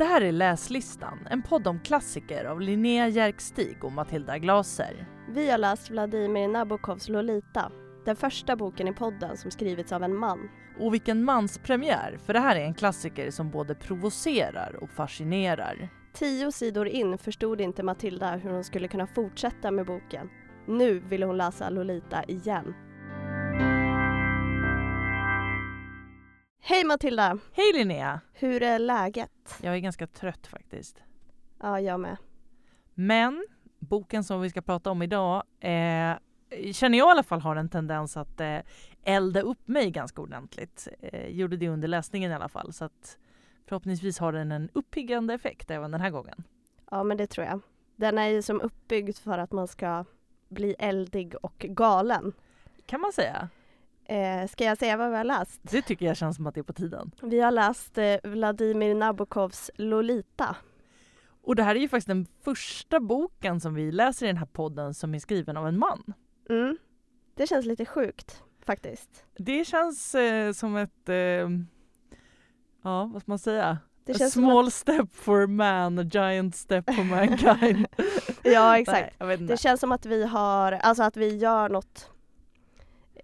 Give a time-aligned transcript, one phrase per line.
[0.00, 5.06] Det här är Läslistan, en podd om klassiker av Linnea Järkstig och Matilda Glaser.
[5.28, 7.72] Vi har läst Vladimir Nabokovs Lolita,
[8.04, 10.48] den första boken i podden som skrivits av en man.
[10.78, 15.88] Och vilken manspremiär, för det här är en klassiker som både provocerar och fascinerar.
[16.12, 20.28] Tio sidor in förstod inte Matilda hur hon skulle kunna fortsätta med boken.
[20.66, 22.74] Nu ville hon läsa Lolita igen.
[26.70, 27.38] Hej Matilda!
[27.52, 28.20] Hej Linnea!
[28.32, 29.58] Hur är läget?
[29.62, 31.02] Jag är ganska trött faktiskt.
[31.60, 32.16] Ja, jag med.
[32.94, 33.46] Men
[33.78, 36.16] boken som vi ska prata om idag eh,
[36.72, 38.58] känner jag i alla fall har en tendens att eh,
[39.04, 40.88] elda upp mig ganska ordentligt.
[41.00, 42.72] Eh, gjorde det under läsningen i alla fall.
[42.72, 43.18] Så att
[43.68, 46.44] förhoppningsvis har den en uppiggande effekt även den här gången.
[46.90, 47.60] Ja, men det tror jag.
[47.96, 50.04] Den är ju som uppbyggd för att man ska
[50.48, 52.32] bli eldig och galen.
[52.86, 53.48] Kan man säga.
[54.10, 55.60] Eh, ska jag säga vad vi har läst?
[55.62, 57.10] Det tycker jag känns som att det är på tiden.
[57.22, 60.56] Vi har läst eh, Vladimir Nabokovs Lolita.
[61.42, 64.46] Och det här är ju faktiskt den första boken som vi läser i den här
[64.46, 66.14] podden som är skriven av en man.
[66.48, 66.78] Mm.
[67.34, 69.24] Det känns lite sjukt faktiskt.
[69.38, 71.14] Det känns eh, som ett, eh,
[72.82, 73.78] ja vad ska man säga?
[74.04, 77.86] Det a small step for man, a giant step for mankind.
[78.42, 79.20] Ja, exakt.
[79.20, 79.36] Nej.
[79.36, 82.10] Det känns som att vi har, alltså att vi gör något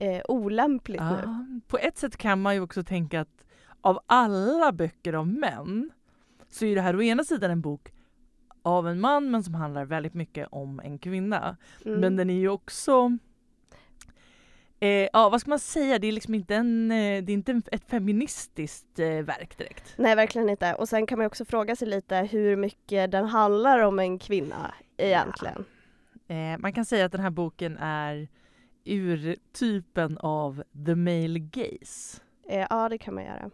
[0.00, 1.20] eh, olämpligt nu.
[1.22, 3.44] Ja, på ett sätt kan man ju också tänka att
[3.80, 5.90] av alla böcker om män
[6.48, 7.92] så är det här å ena sidan en bok
[8.62, 11.56] av en man men som handlar väldigt mycket om en kvinna.
[11.84, 12.00] Mm.
[12.00, 13.18] Men den är ju också
[14.80, 17.60] eh, ja vad ska man säga, det är liksom inte, en, eh, det är inte
[17.72, 19.94] ett feministiskt eh, verk direkt.
[19.96, 20.74] Nej, verkligen inte.
[20.74, 24.74] Och sen kan man också fråga sig lite hur mycket den handlar om en kvinna
[24.96, 25.64] egentligen.
[26.28, 28.28] Eh, man kan säga att den här boken är
[28.86, 32.20] urtypen av the male gaze.
[32.48, 33.50] Eh, ja, det kan man göra.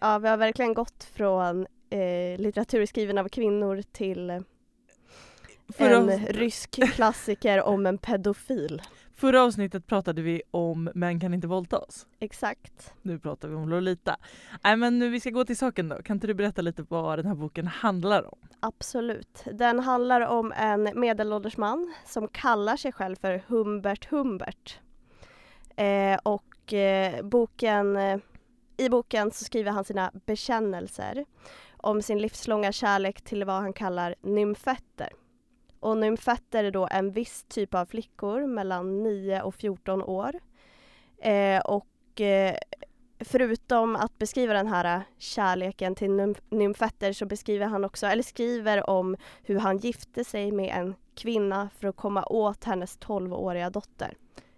[0.00, 4.30] Ja, vi har verkligen gått från eh, litteratur skriven av kvinnor till
[5.78, 8.82] en rysk klassiker om en pedofil.
[9.20, 12.06] Förra avsnittet pratade vi om Män kan inte våldtas.
[12.20, 12.94] Exakt.
[13.02, 14.16] Nu pratar vi om Lolita.
[14.64, 16.02] Nej men nu vi ska gå till saken då.
[16.02, 18.38] Kan inte du berätta lite vad den här boken handlar om?
[18.60, 19.44] Absolut.
[19.52, 24.80] Den handlar om en medelålders man som kallar sig själv för Humbert Humbert.
[25.76, 28.18] Eh, och eh, boken, eh,
[28.76, 31.24] i boken så skriver han sina bekännelser
[31.76, 35.08] om sin livslånga kärlek till vad han kallar nymfetter.
[35.80, 40.34] Och nymfetter är då en viss typ av flickor mellan 9 och 14 år.
[41.22, 42.54] Eh, och eh,
[43.24, 48.90] förutom att beskriva den här kärleken till nymf- nymfetter så beskriver han också, eller skriver
[48.90, 54.14] om hur han gifte sig med en kvinna för att komma åt hennes 12-åriga dotter.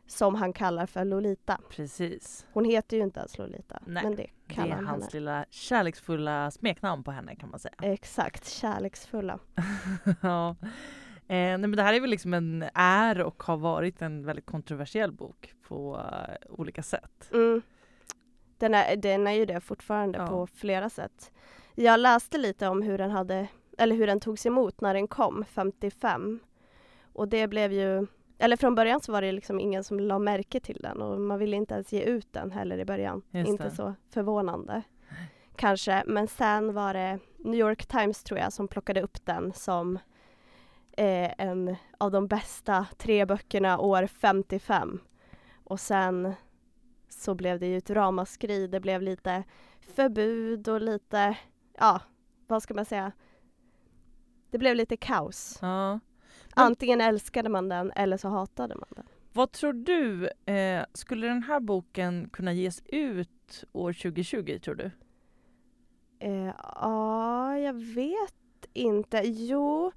[0.06, 1.61] Som han kallar för Lolita.
[1.71, 2.47] Precis.
[2.53, 4.88] Hon heter ju inte ens Lolita, Nej, men det Det kallar är han henne.
[4.91, 7.75] hans lilla kärleksfulla smeknamn på henne kan man säga.
[7.82, 9.38] Exakt, kärleksfulla.
[10.22, 10.56] ja.
[11.28, 14.47] Eh, nej men det här är väl liksom en, är och har varit en väldigt
[14.47, 17.31] kontroversiell bok på eh, olika sätt.
[17.33, 17.62] Mm.
[18.59, 20.27] Den, är, den är ju det fortfarande Ja.
[20.27, 21.32] på flera sätt.
[21.75, 23.47] Jag läste lite om hur den hade,
[23.78, 26.41] eller hur den togs emot när den kom, 55.
[27.12, 28.06] Och det blev ju,
[28.38, 31.38] eller från början så var det liksom ingen som la märke till den och man
[31.38, 33.22] ville inte ens ge ut den heller i början.
[33.31, 33.71] Just inte det.
[33.71, 34.82] så förvånande.
[35.56, 39.99] Kanske, men sen var det New York Times tror jag som plockade upp den som
[40.97, 45.01] eh, en av de bästa tre böckerna år 55.
[45.65, 46.35] Och sen
[47.09, 48.67] så blev det ju ett ramaskri.
[48.67, 49.45] Det blev lite
[49.81, 51.37] förbud och lite,
[51.79, 52.01] ja,
[52.47, 53.13] vad ska man säga?
[54.51, 55.59] Det blev lite kaos.
[55.63, 56.01] Ja.
[56.55, 59.07] Antingen älskade man den eller så hatade man den.
[59.33, 64.91] Vad tror du, eh, skulle den här boken kunna ges ut år 2020 tror du?
[66.19, 69.23] Eh, ja, jag vet inte.
[69.25, 69.93] Jo,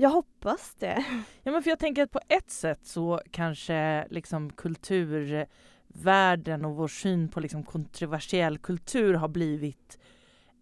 [0.00, 1.04] jag hoppas det.
[1.42, 6.88] Ja men för jag tänker att på ett sätt så kanske liksom kulturvärlden och vår
[6.88, 9.98] syn på liksom kontroversiell kultur har blivit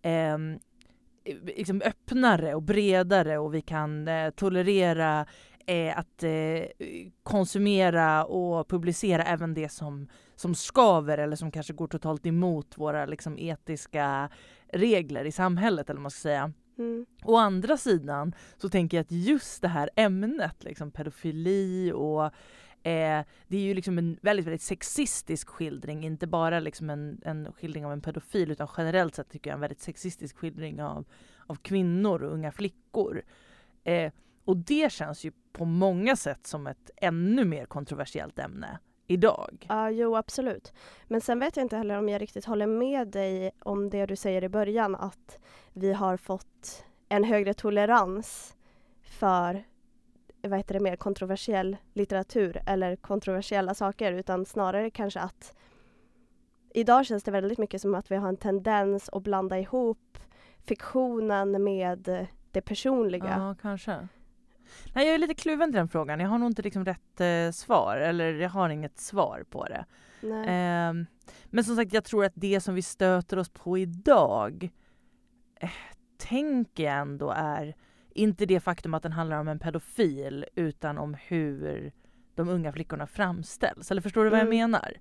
[0.03, 0.39] eh,
[1.45, 5.27] liksom öppnare och bredare och vi kan eh, tolerera
[5.67, 6.63] eh, att eh,
[7.23, 13.07] konsumera och publicera även det som, som skaver eller som kanske går totalt emot våra
[13.07, 14.29] liksom, etiska
[14.73, 16.53] regler i samhället eller vad man ska säga.
[16.79, 17.07] Mm.
[17.25, 22.25] Å andra sidan så tänker jag att just det här ämnet, liksom pedofili och
[22.87, 27.53] eh, det är ju liksom en väldigt, väldigt sexistisk skildring, inte bara liksom en, en
[27.53, 31.05] skildring av en pedofil utan generellt sett tycker jag en väldigt sexistisk skildring av,
[31.47, 33.23] av kvinnor och unga flickor.
[33.85, 34.13] Eh,
[34.45, 39.67] och det känns ju på många sätt som ett ännu mer kontroversiellt ämne idag.
[39.69, 40.73] Ja, jo absolut.
[41.07, 44.17] Men sen vet jag inte heller om jag riktigt håller med dig om det du
[44.17, 45.39] säger i början att
[45.73, 48.57] vi har fått en högre tolerans
[49.03, 49.65] för
[50.43, 55.57] vad heter det, mer kontroversiell litteratur eller kontroversiella saker utan snarare kanske att
[56.75, 60.19] idag känns det väldigt mycket som att vi har en tendens att blanda ihop
[60.59, 63.37] fiktionen med det personliga.
[63.39, 64.09] Ja, kanske.
[64.95, 66.21] Nej, jag är lite kluven till den frågan.
[66.21, 69.85] Jag har nog inte liksom rätt eh, svar, eller jag har inget svar på det.
[70.23, 70.93] Eh,
[71.45, 74.71] men som sagt, jag tror att det som vi stöter oss på idag
[75.61, 75.71] eh,
[76.19, 77.75] tänker jag ändå är
[78.15, 81.93] inte det faktum att den handlar om en pedofil utan om hur
[82.35, 83.91] de unga flickorna framställs.
[83.91, 84.59] Eller förstår du vad jag Mm.
[84.59, 84.97] menar?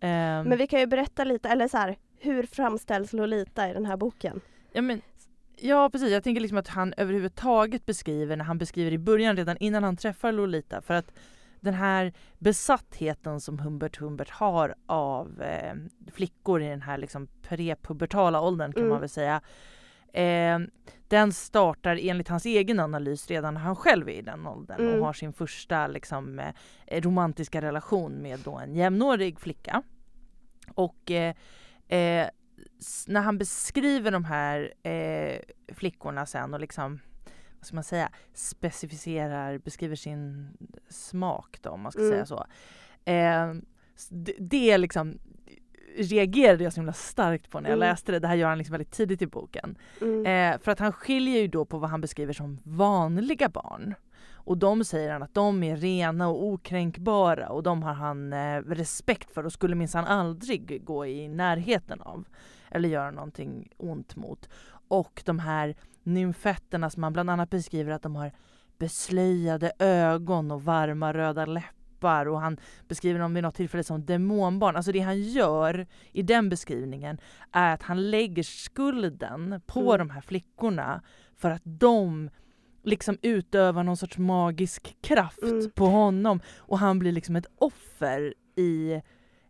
[0.00, 3.86] Ehm, Men vi kan ju berätta lite, eller så här, hur framställs Lolita i den
[3.86, 4.40] här boken?
[4.72, 5.00] Ja, men,
[5.56, 9.56] ja precis, jag tänker liksom att han överhuvudtaget beskriver när han beskriver i början redan
[9.60, 11.12] innan han träffar Lolita för att
[11.60, 15.74] den här besattheten som Humbert Humbert har av eh,
[16.12, 18.90] flickor i den här liksom prepubertala åldern kan Mm.
[18.90, 19.40] man väl säga.
[20.12, 20.58] Eh,
[21.08, 25.00] den startar enligt hans egen analys redan när han själv är i den åldern Mm.
[25.00, 26.38] och har sin första liksom,
[26.86, 29.82] eh, romantiska relation med då en jämnårig flicka.
[30.74, 31.34] Och eh,
[31.88, 32.28] eh,
[33.06, 35.38] när han beskriver de här eh,
[35.74, 37.00] flickorna sen och liksom
[37.58, 40.48] vad ska man säga, specificerar, beskriver sin
[40.88, 42.12] smak då om man ska Mm.
[42.12, 42.46] säga så.
[43.04, 43.54] Eh,
[44.10, 45.18] det, det är liksom
[45.98, 47.88] reagerade jag så himla starkt på när jag Mm.
[47.88, 48.18] läste det.
[48.18, 49.78] Det här gör han liksom väldigt tidigt i boken.
[50.00, 50.26] Mm.
[50.54, 53.94] Eh, för att han skiljer ju då på vad han beskriver som vanliga barn.
[54.32, 58.60] Och de säger han att de är rena och okränkbara och de har han eh,
[58.62, 62.24] respekt för och skulle minsann aldrig gå i närheten av.
[62.70, 64.48] Eller göra någonting ont mot.
[64.88, 68.32] Och de här nymfetterna som man bland annat beskriver att de har
[68.78, 72.56] beslöjade ögon och varma röda läppar och han
[72.88, 74.76] beskriver dem vid något tillfälle som demonbarn.
[74.76, 77.18] Alltså det han gör i den beskrivningen
[77.52, 79.98] är att han lägger skulden på Mm.
[79.98, 81.02] de här flickorna
[81.36, 82.30] för att de
[82.82, 85.70] liksom utövar någon sorts magisk kraft Mm.
[85.70, 89.00] på honom och han blir liksom ett offer i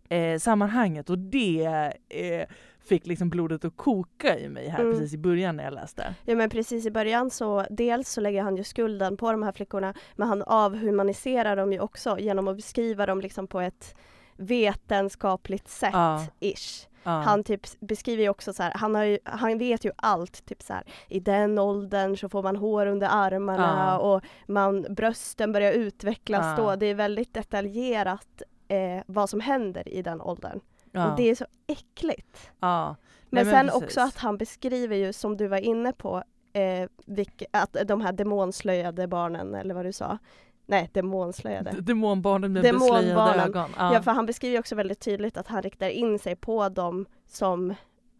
[0.09, 2.47] eh, sammanhanget och det eh,
[2.81, 4.93] fick liksom blodet att koka i mig här Mm.
[4.93, 6.15] precis i början när jag läste.
[6.25, 9.53] Ja men precis i början så dels så lägger han ju skulden på de här
[9.53, 13.95] flickorna men han avhumaniserar dem ju också genom att beskriva dem liksom på ett
[14.37, 16.25] vetenskapligt sätt Ja.
[16.41, 16.89] ish.
[17.03, 17.11] Ja.
[17.11, 20.63] Han typ beskriver ju också så här, han, har ju, han vet ju allt, typ
[20.63, 23.99] så här, i den åldern så får man hår under armarna Ja.
[23.99, 26.77] och man, brösten börjar utvecklas då.
[26.77, 30.61] Det är väldigt detaljerat eh, vad som händer i den åldern.
[30.93, 31.11] ja.
[31.11, 32.51] Och det är så äckligt.
[32.61, 32.97] ja.
[33.31, 33.83] Men, Nej, sen precis.
[33.83, 36.23] också att han beskriver ju, som du var inne på,
[36.53, 40.19] eh, vilka, att de här demonslöjade barnen, eller vad du sa.
[40.67, 41.71] Nej, demonslöjade.
[41.71, 43.71] D- Demonbarnen med beslöjade ögon.
[43.79, 44.03] Ja.
[44.03, 47.75] för han beskriver också väldigt tydligt att han riktar in sig på dem som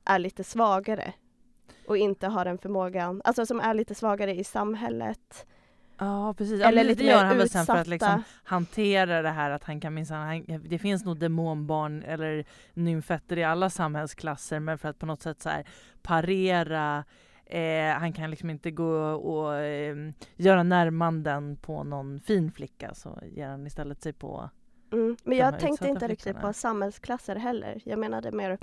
[0.05, 1.13] är lite svagare
[1.89, 5.47] och inte har den förmågan, alltså som är lite svagare i samhället.
[5.99, 9.23] Ja precis, ja, Eller men lite det gör han väl sen för att liksom hantera
[9.23, 12.45] det här att han kan minsann, han- det finns nog demonbarn eller
[12.75, 15.65] nymfetter i alla samhällsklasser men för att på något sätt så här
[16.03, 17.05] parera
[17.47, 19.97] eh, han kan liksom inte gå och eh,
[20.37, 24.51] göra närmanden på någon fin flicka så ger han istället sig på
[24.93, 25.17] Mm.
[25.25, 27.81] Men jag tänkte inte riktigt på samhällsklasser heller.
[27.85, 28.59] Jag menade mer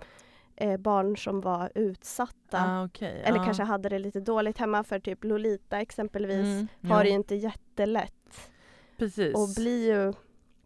[0.56, 2.58] eh, barn som var utsatta.
[2.66, 3.44] ah, okej, Eller ja.
[3.46, 7.16] kanske hade det lite dåligt hemma för typ Lolita exempelvis Mm, har ja, det ju
[7.16, 8.52] inte jättelätt
[8.98, 9.36] precis.
[9.36, 10.14] och blir ju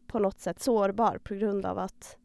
[0.07, 2.17] på något sätt sårbar på grund av att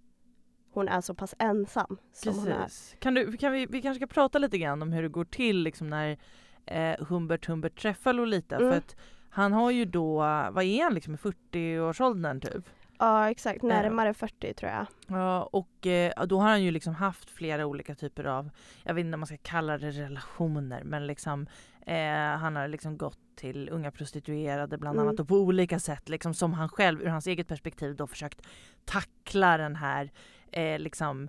[0.72, 2.62] hon är så pass ensam som hon är.
[2.62, 2.96] Precis.
[2.98, 5.62] Kan du, kan vi, vi kanske ska prata lite grann om hur det går till
[5.62, 6.18] liksom när
[6.66, 8.56] eh, Humbert Humbert träffar Lolita.
[8.56, 8.70] Mm.
[8.70, 8.96] För att
[9.30, 10.14] han har ju då,
[10.52, 12.64] vad är han liksom i 40-årsåldern typ?
[12.98, 14.86] Ja exakt, närmare 40 tror jag.
[15.06, 18.50] Ja, och eh, då har han ju liksom haft flera olika typer av,
[18.84, 21.46] jag vet inte om man ska kalla det relationer, men liksom
[21.86, 25.08] eh, han har liksom gått till unga prostituerade bland Mm.
[25.08, 28.46] annat och på olika sätt liksom som han själv ur hans eget perspektiv då försökt
[28.84, 30.10] tackla den här
[30.52, 31.28] eh, liksom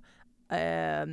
[0.54, 1.06] eh,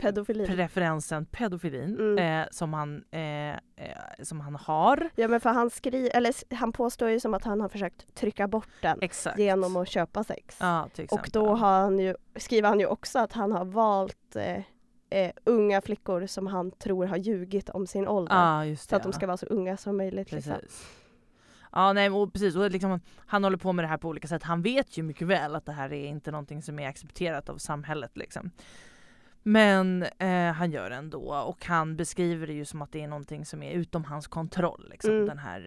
[0.00, 0.46] Pedofili.
[0.46, 2.18] preferensen pedofilin Mm.
[2.42, 3.56] eh, som, han, eh, eh,
[4.22, 5.10] som han har.
[5.14, 8.48] ja men för han skri eller han påstår ju som att han har försökt trycka
[8.48, 9.38] bort den Exakt.
[9.38, 10.56] genom att köpa sex.
[10.60, 14.62] ja, Och då har han ju, skriver han ju också att han har valt eh,
[15.10, 18.64] eh, unga flickor som han tror har ljugit om sin ålder.
[18.64, 20.32] just det, så att de ska vara så unga som möjligt.
[20.32, 20.54] Liksom.
[21.72, 22.56] Ja, nej, och precis.
[22.56, 24.42] Och liksom, han håller på med det här på olika sätt.
[24.42, 27.58] Han vet ju mycket väl att det här är inte någonting som är accepterat av
[27.58, 28.16] samhället.
[28.16, 28.50] Liksom.
[29.42, 33.08] Men eh, han gör det ändå och han beskriver det ju som att det är
[33.08, 34.86] någonting som är utom hans kontroll.
[34.90, 35.26] Liksom, Mm.
[35.26, 35.60] Den här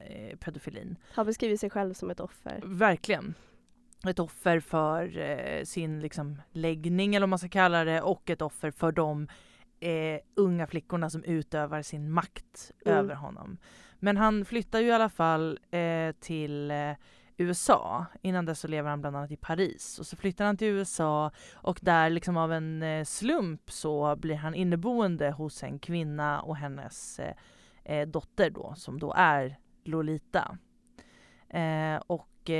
[0.00, 0.96] eh, pedofilin.
[1.12, 2.60] Han beskriver sig själv som ett offer.
[2.64, 3.34] Verkligen.
[4.08, 8.42] ett offer för eh, sin liksom, läggning eller vad man ska kalla det och ett
[8.42, 9.28] offer för de
[9.80, 12.98] eh, unga flickorna som utövar sin makt Mm.
[12.98, 13.58] över honom.
[13.98, 16.92] Men han flyttar ju i alla fall eh, till eh,
[17.36, 18.06] USA.
[18.22, 19.98] Innan dess så lever han bland annat i Paris.
[19.98, 24.34] Och så flyttar han till USA och där liksom av en eh, slump så blir
[24.36, 27.34] han inneboende hos en kvinna och hennes eh,
[27.84, 30.58] eh, dotter då som då är Lolita.
[31.48, 32.50] Eh, och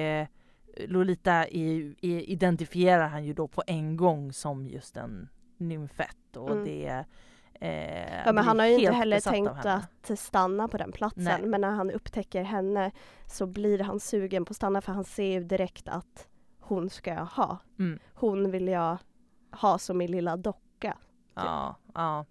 [0.87, 6.51] Lolita i, i, identifierar han ju då på en gång som just en nymfett och
[6.51, 6.65] Mm.
[6.65, 7.05] det
[7.61, 11.25] eh, Ja, men han har ju inte heller tänkt att stanna på den platsen.
[11.25, 11.47] Nej.
[11.47, 12.91] Men när han upptäcker henne
[13.27, 16.29] så blir han sugen på att stanna för han ser ju direkt att
[16.61, 17.59] hon ska jag ha.
[17.79, 17.99] Mm.
[18.15, 18.99] Hon vill jag
[19.51, 20.97] ha som min lilla docka.
[21.35, 22.27] Ja, ja.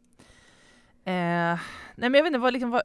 [1.05, 1.59] Eh,
[1.95, 2.81] nej men jag vet inte, vad, liksom, vad,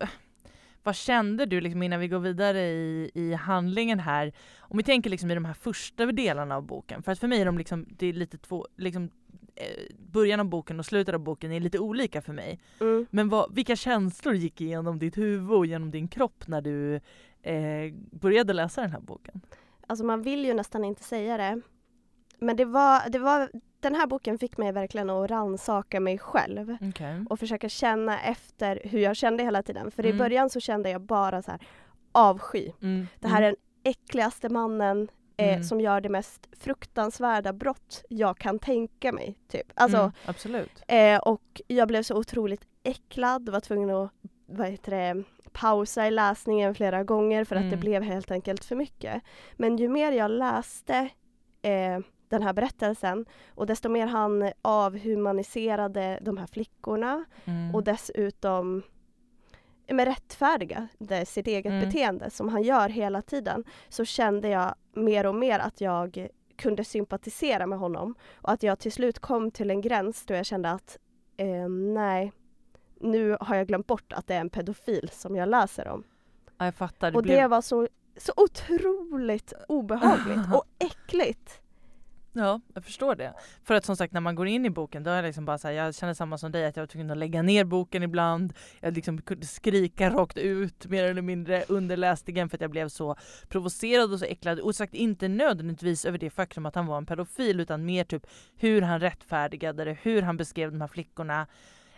[0.82, 4.32] vad kände du liksom innan vi går vidare i, i handlingen här?
[4.58, 7.40] Om vi tänker liksom i de här första delarna av boken, för att för mig
[7.40, 9.10] är de liksom, det är lite två, liksom,
[9.98, 12.60] början av boken och slutet av boken är lite olika för mig.
[12.80, 13.06] Mm.
[13.10, 16.94] Men vad, vilka känslor gick igenom ditt huvud och genom din kropp när du
[17.42, 19.40] eh, började läsa den här boken?
[19.86, 21.60] Alltså man vill ju nästan inte säga det.
[22.38, 23.50] Men det var, det var,
[23.80, 26.76] den här boken fick mig verkligen att rannsaka mig själv.
[26.88, 27.24] Okay.
[27.30, 29.90] och försöka känna efter hur jag kände hela tiden.
[29.90, 30.18] För i Mm.
[30.18, 31.60] början så kände jag bara så här
[32.12, 32.72] avsky.
[32.82, 33.06] Mm.
[33.20, 35.08] Det här är den äckligaste mannen
[35.40, 35.62] eh, Mm.
[35.64, 39.38] som gör det mest fruktansvärda brott jag kan tänka mig.
[39.48, 39.66] Typ.
[39.74, 40.82] Alltså, mm, absolut.
[40.88, 44.10] eh, och jag blev så otroligt äcklad, var tvungen att
[44.46, 47.70] vad heter det, pausa i läsningen flera gånger för att Mm.
[47.70, 49.22] det blev helt enkelt för mycket.
[49.56, 51.08] Men ju mer jag läste
[51.62, 57.74] eh, den här berättelsen och desto mer han avhumaniserade de här flickorna Mm.
[57.74, 58.82] och dessutom
[59.94, 61.84] med rättfärdigade sitt eget Mm.
[61.84, 66.84] beteende som han gör hela tiden så kände jag mer och mer att jag kunde
[66.84, 70.70] sympatisera med honom och att jag till slut kom till en gräns då jag kände
[70.70, 70.98] att
[71.36, 72.32] eh, nej,
[73.00, 76.04] nu har jag glömt bort att det är en pedofil som jag läser om.
[76.58, 77.16] ja, jag fattar.
[77.16, 81.60] och blev- det var så, så otroligt obehagligt och äckligt.
[82.32, 83.34] Ja, jag förstår det.
[83.64, 85.58] För att som sagt när man går in i boken då är jag liksom bara
[85.58, 88.02] så här, jag känner samma som dig att jag var tvungen att lägga ner boken
[88.02, 88.52] ibland.
[88.80, 92.88] Jag liksom kunde skrika rakt ut mer eller mindre under läsningen för att jag blev
[92.88, 93.16] så
[93.48, 94.60] provocerad och så äcklad.
[94.60, 98.26] Och sagt inte nödvändigtvis över det faktum att han var en pedofil utan mer typ
[98.56, 101.46] hur han rättfärdigade det, hur han beskrev de här flickorna.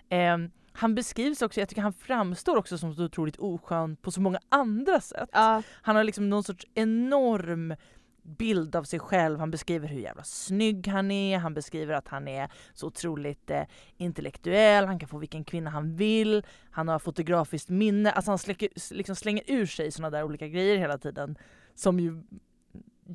[0.09, 4.21] Ehm, han beskrivs också, jag tycker han framstår också som så otroligt oskön på så
[4.21, 5.29] många andra sätt.
[5.33, 7.75] Ja, Han har liksom någon sorts enorm
[8.23, 9.38] bild av sig själv.
[9.38, 11.38] Han beskriver hur jävla snygg han är.
[11.38, 13.62] Han beskriver att han är så otroligt eh,
[13.97, 14.87] intellektuell.
[14.87, 16.47] Han kan få vilken kvinna han vill.
[16.71, 18.12] Han har fotografiskt minne.
[18.12, 21.38] Alltså han släcker, liksom slänger ur sig såna där olika grejer hela tiden.
[21.75, 22.23] Som ju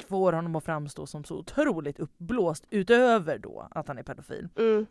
[0.08, 4.50] får honom att framstå som så otroligt uppblåst utöver då att han är pedofil.
[4.58, 4.86] mm,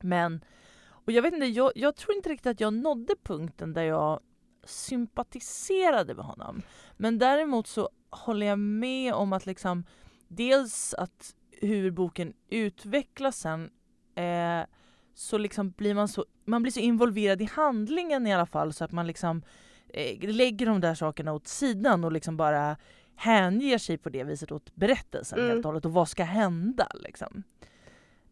[0.00, 0.44] Men,
[0.88, 4.20] och jag vet inte, jag, jag tror inte riktigt att jag nådde punkten där jag
[4.64, 6.62] sympatiserade med honom.
[6.96, 9.84] Men däremot så håller jag med om att liksom
[10.28, 13.70] dels att hur boken utvecklas sen
[14.14, 14.66] eh,
[15.14, 18.84] så liksom blir man så, man blir så involverad i handlingen i alla fall så
[18.84, 19.42] att man liksom
[19.88, 22.76] eh, lägger de där sakerna åt sidan och liksom bara
[23.16, 25.50] hänger sig på det viset åt berättelsen Mm.
[25.50, 27.42] helt och hållet och vad ska hända liksom.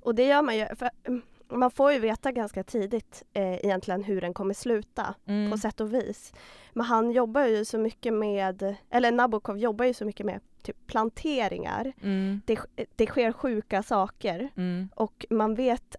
[0.01, 0.91] Och det gör man ju, för
[1.49, 5.15] man får ju veta ganska tidigt eh, egentligen hur den kommer sluta.
[5.27, 5.51] Mm.
[5.51, 6.33] på sätt och vis.
[6.73, 10.87] Men han jobbar ju så mycket med, eller Nabokov jobbar ju så mycket med typ
[10.87, 11.93] planteringar.
[12.03, 12.41] Mm.
[12.47, 12.61] Det,
[12.97, 14.89] det sker sjuka saker Mm.
[14.95, 15.97] och man vet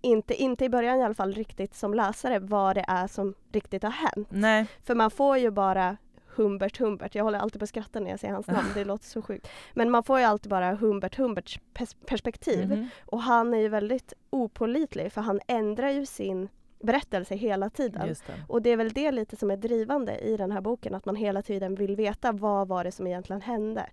[0.00, 3.82] inte, inte i början i alla fall riktigt som läsare vad det är som riktigt
[3.82, 4.28] har hänt.
[4.30, 4.66] Nej.
[4.84, 5.96] För man får ju bara
[6.36, 9.04] Humbert Humbert, jag håller alltid på att skratta när jag säger hans namn, det låter
[9.06, 9.48] så sjukt.
[9.74, 12.68] Men man får ju alltid bara Humbert Humberts pers- perspektiv.
[12.68, 12.88] Mhm.
[13.04, 16.48] Och han är ju väldigt opålitlig för han ändrar ju sin
[16.80, 18.08] berättelse hela tiden.
[18.08, 18.32] Det.
[18.48, 21.16] Och det är väl det lite som är drivande i den här boken, att man
[21.16, 23.86] hela tiden vill veta vad var det som egentligen hände.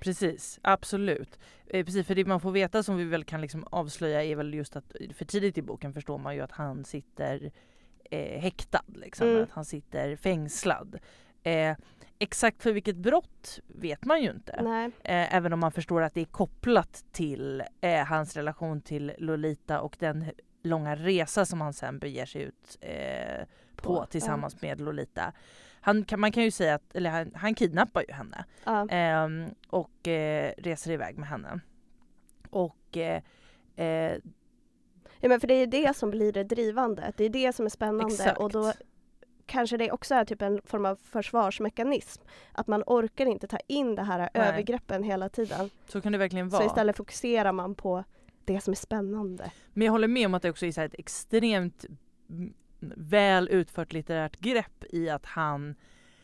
[0.00, 1.38] Precis, absolut.
[1.66, 4.54] Eh, precis, för det man får veta som vi väl kan liksom avslöja är väl
[4.54, 7.50] just att för tidigt i boken förstår man ju att han sitter
[8.10, 9.42] eh, häktad, liksom, Mm.
[9.42, 10.98] att han sitter fängslad.
[11.48, 11.76] Eh,
[12.18, 14.52] exakt för vilket brott vet man ju inte.
[15.04, 19.80] Eh, även om man förstår att det är kopplat till eh, hans relation till Lolita
[19.80, 20.24] och den
[20.62, 23.44] långa resa som han sen beger sig ut eh,
[23.76, 25.32] på, På, tillsammans med Lolita.
[25.80, 28.88] Han kan, man kan ju säga att, eller han, han kidnappar ju henne Ja.
[28.88, 31.60] ehm, och eh, reser iväg med henne.
[32.50, 33.22] Och eh,
[35.20, 37.70] ja men för det är det som blir det drivande, det är det som är
[37.70, 38.38] spännande Exakt.
[38.38, 38.72] och då
[39.48, 42.22] kanske det också är typ en form av försvarsmekanism.
[42.52, 44.30] Att man orkar inte ta in det här Nej.
[44.34, 45.70] övergreppen hela tiden.
[45.88, 46.62] Så kan det verkligen vara.
[46.62, 48.04] Så istället fokuserar man på
[48.44, 49.50] det som är spännande.
[49.72, 51.84] Men jag håller med om att det också är så här ett extremt
[52.30, 52.54] mm,
[52.96, 55.74] väl utfört litterärt grepp i att han,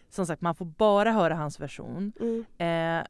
[0.09, 2.13] som sagt man får bara höra hans version.
[2.21, 2.45] Mm.
[2.59, 3.07] Eh,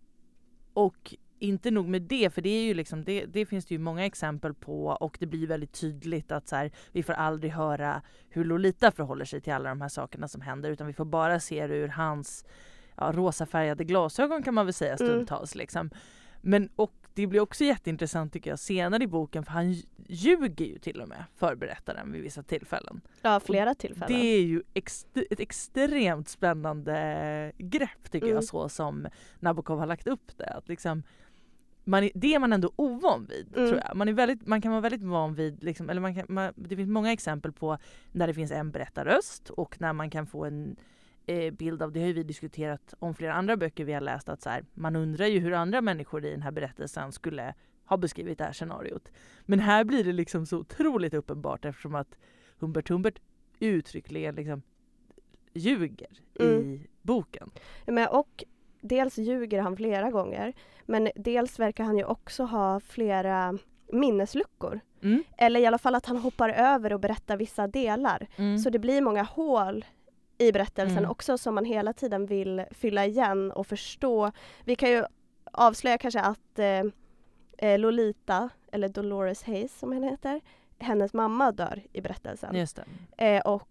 [0.75, 3.79] och inte nog med det, för det, är ju liksom, det, det finns det ju
[3.79, 8.03] många exempel på och det blir väldigt tydligt att så här, vi får aldrig höra
[8.29, 11.41] hur Lolita förhåller sig till alla de här sakerna som händer utan vi får bara
[11.41, 12.45] se det ur hans
[12.97, 15.09] ja, rosafärgade glasögon kan man väl säga Mm.
[15.09, 15.55] stundtals.
[15.55, 15.91] Liksom.
[16.41, 19.73] Men och det blir också jätteintressant tycker jag senare i boken för han
[20.09, 23.01] ljuger ju till och med för berättaren vid vissa tillfällen.
[23.23, 24.21] Ja, flera tillfällen.
[24.21, 28.35] Det är ju ex ett extremt spännande grepp tycker Mm.
[28.35, 29.07] jag så som
[29.41, 30.47] Nabokov har lagt upp det.
[30.47, 31.03] Att liksom,
[31.85, 33.69] man är, det är man ändå ovan vid Mm.
[33.69, 33.97] tror jag.
[33.97, 36.77] Man, är väldigt, man kan vara väldigt van vid, liksom, eller man kan, man, det
[36.77, 37.79] finns många exempel på
[38.13, 40.77] när det finns en berättarröst och när man kan få en
[41.27, 44.29] eh, bild av, det har ju vi diskuterat om flera andra böcker vi har läst,
[44.29, 47.97] att så här, man undrar ju hur andra människor i den här berättelsen skulle ha
[47.97, 49.13] beskrivit det här scenariot.
[49.43, 52.19] Men här blir det liksom så otroligt uppenbart eftersom att
[52.59, 53.19] Humbert Humbert
[53.59, 54.63] uttryckligen liksom
[55.55, 56.09] ljuger
[56.41, 56.61] Mm.
[56.63, 57.51] i boken.
[57.87, 58.45] Men, och
[58.85, 60.53] dels ljuger han flera gånger
[60.87, 63.59] men dels verkar han ju också ha flera
[63.93, 64.81] minnesluckor.
[65.03, 65.25] Mm.
[65.39, 68.27] Eller i alla fall att han hoppar över och berättar vissa delar.
[68.37, 68.59] Mm.
[68.59, 69.85] Så det blir många hål
[70.39, 71.11] i berättelsen Mm.
[71.11, 74.33] också som man hela tiden vill fylla igen och förstå.
[74.65, 75.05] Vi kan ju
[75.53, 76.83] avslöja kanske att eh,
[77.59, 80.41] eh, Lolita, eller Dolores Hayes som hon heter,
[80.79, 82.55] hennes mamma dör i berättelsen.
[83.17, 83.69] Eh, och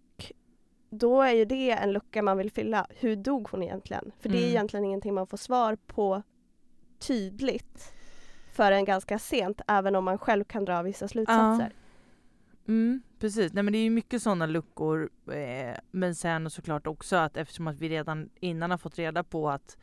[0.98, 2.86] då är ju det en lucka man vill fylla.
[2.90, 4.12] Hur dog hon egentligen?
[4.20, 4.50] För det är Mm.
[4.50, 6.22] egentligen ingenting man får svar på
[6.98, 7.92] tydligt
[8.52, 11.72] förrän ganska sent, även om man själv kan dra vissa slutsatser.
[12.68, 17.16] Mm, precis, nej men det är ju mycket sådana luckor eh, men sen såklart också
[17.16, 19.76] att eftersom att vi redan innan har fått reda på att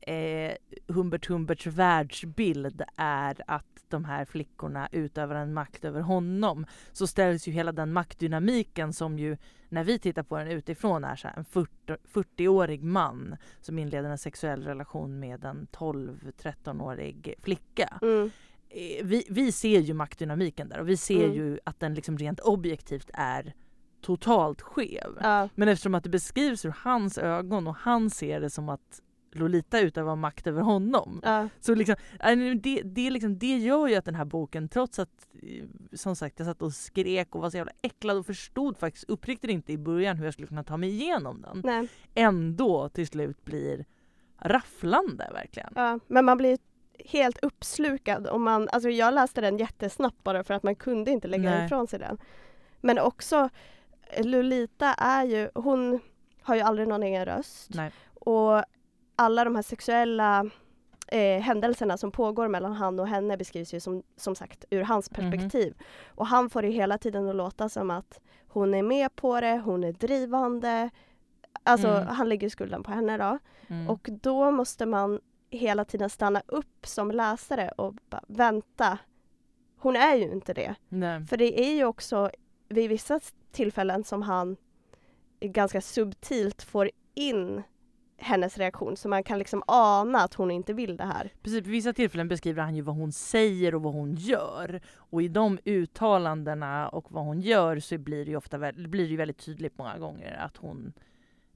[0.00, 0.52] eh,
[0.88, 7.48] Humbert Humberts världsbild är att de här flickorna utövar en makt över honom så ställs
[7.48, 9.36] ju hela den maktdynamiken som ju
[9.68, 11.70] när vi tittar på den utifrån är så här, en 40
[12.12, 18.30] 40-årig man som inleder en sexuell relation med en 12-13-årig flicka Mm.
[18.68, 21.36] eh, vi, vi ser ju maktdynamiken där och vi ser Mm.
[21.36, 23.54] ju att den liksom rent objektivt är
[24.00, 25.18] totalt skev.
[25.20, 29.00] Ja, Men eftersom att det beskrivs ur hans ögon och han ser det som att
[29.32, 31.20] Lolita utövar makt över honom.
[31.24, 34.98] ja, Så liksom, äh, det, det, liksom, det gör ju att den här boken, trots
[34.98, 38.78] att eh, som sagt jag satt och skrek och var så jävla äcklad och förstod
[38.78, 41.60] faktiskt uppriktigt inte i början hur jag skulle kunna ta mig igenom den.
[41.64, 41.88] nej.
[42.14, 43.84] Ändå till slut blir
[44.38, 45.72] rafflande verkligen.
[45.76, 46.58] Ja, men man blir
[47.04, 48.26] helt uppslukad.
[48.26, 51.66] Och man, alltså jag läste den jättesnabbt bara för att man kunde inte lägga Nej.
[51.66, 52.18] ifrån sig den.
[52.80, 53.48] Men också
[54.18, 56.00] Lolita är ju, hon
[56.42, 57.70] har ju aldrig någon egen röst.
[57.74, 57.92] Nej.
[58.14, 58.64] Och
[59.20, 60.50] alla de här sexuella
[61.08, 65.10] eh, händelserna som pågår mellan han och henne beskrivs ju som, som sagt ur hans
[65.10, 65.14] Mhm.
[65.30, 65.74] perspektiv.
[66.14, 69.58] Och han får det hela tiden att låta som att hon är med på det,
[69.58, 70.90] hon är drivande.
[71.62, 72.06] Alltså Mm.
[72.06, 73.38] han lägger skulden på henne då.
[73.68, 73.88] Mm.
[73.90, 78.98] Och då måste man hela tiden stanna upp som läsare och bara vänta.
[79.78, 80.74] Hon är ju inte det.
[80.88, 81.26] Nej.
[81.26, 82.30] För det är ju också
[82.68, 83.20] vid vissa
[83.52, 84.56] tillfällen som han
[85.40, 87.62] ganska subtilt får in
[88.20, 91.32] hennes reaktion så man kan liksom ana att hon inte vill det här.
[91.42, 94.80] Precis, vid vissa tillfällen beskriver han ju vad hon säger och vad hon gör.
[94.96, 99.16] Och i de uttalandena och vad hon gör så blir det ju ofta blir det
[99.16, 100.92] väldigt tydligt många gånger att hon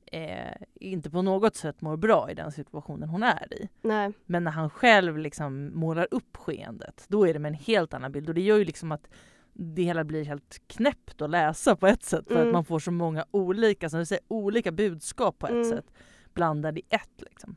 [0.07, 3.69] eh, inte på något sätt mår bra i den situationen hon är i.
[3.83, 4.13] Nej.
[4.27, 8.13] Men när han själv liksom målar upp skeendet, då är det med en helt annan
[8.13, 8.29] bild.
[8.29, 9.09] Och det gör ju liksom att
[9.53, 12.25] det hela blir helt knäppt att läsa på ett sätt.
[12.29, 12.47] För Mm.
[12.47, 15.65] att man får så många olika, som du säger, olika budskap på ett Mm.
[15.71, 15.87] sätt.
[16.35, 17.57] Blandade i ett liksom.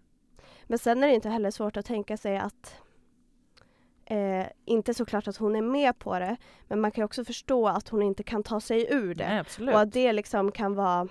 [0.63, 2.75] Men sen är det inte heller svårt att tänka sig att
[4.05, 6.37] eh, inte såklart att hon är med på det
[6.67, 9.45] men man kan också förstå att hon inte kan ta sig ur det.
[9.59, 9.73] Nej.
[9.73, 11.07] Och att det liksom kan vara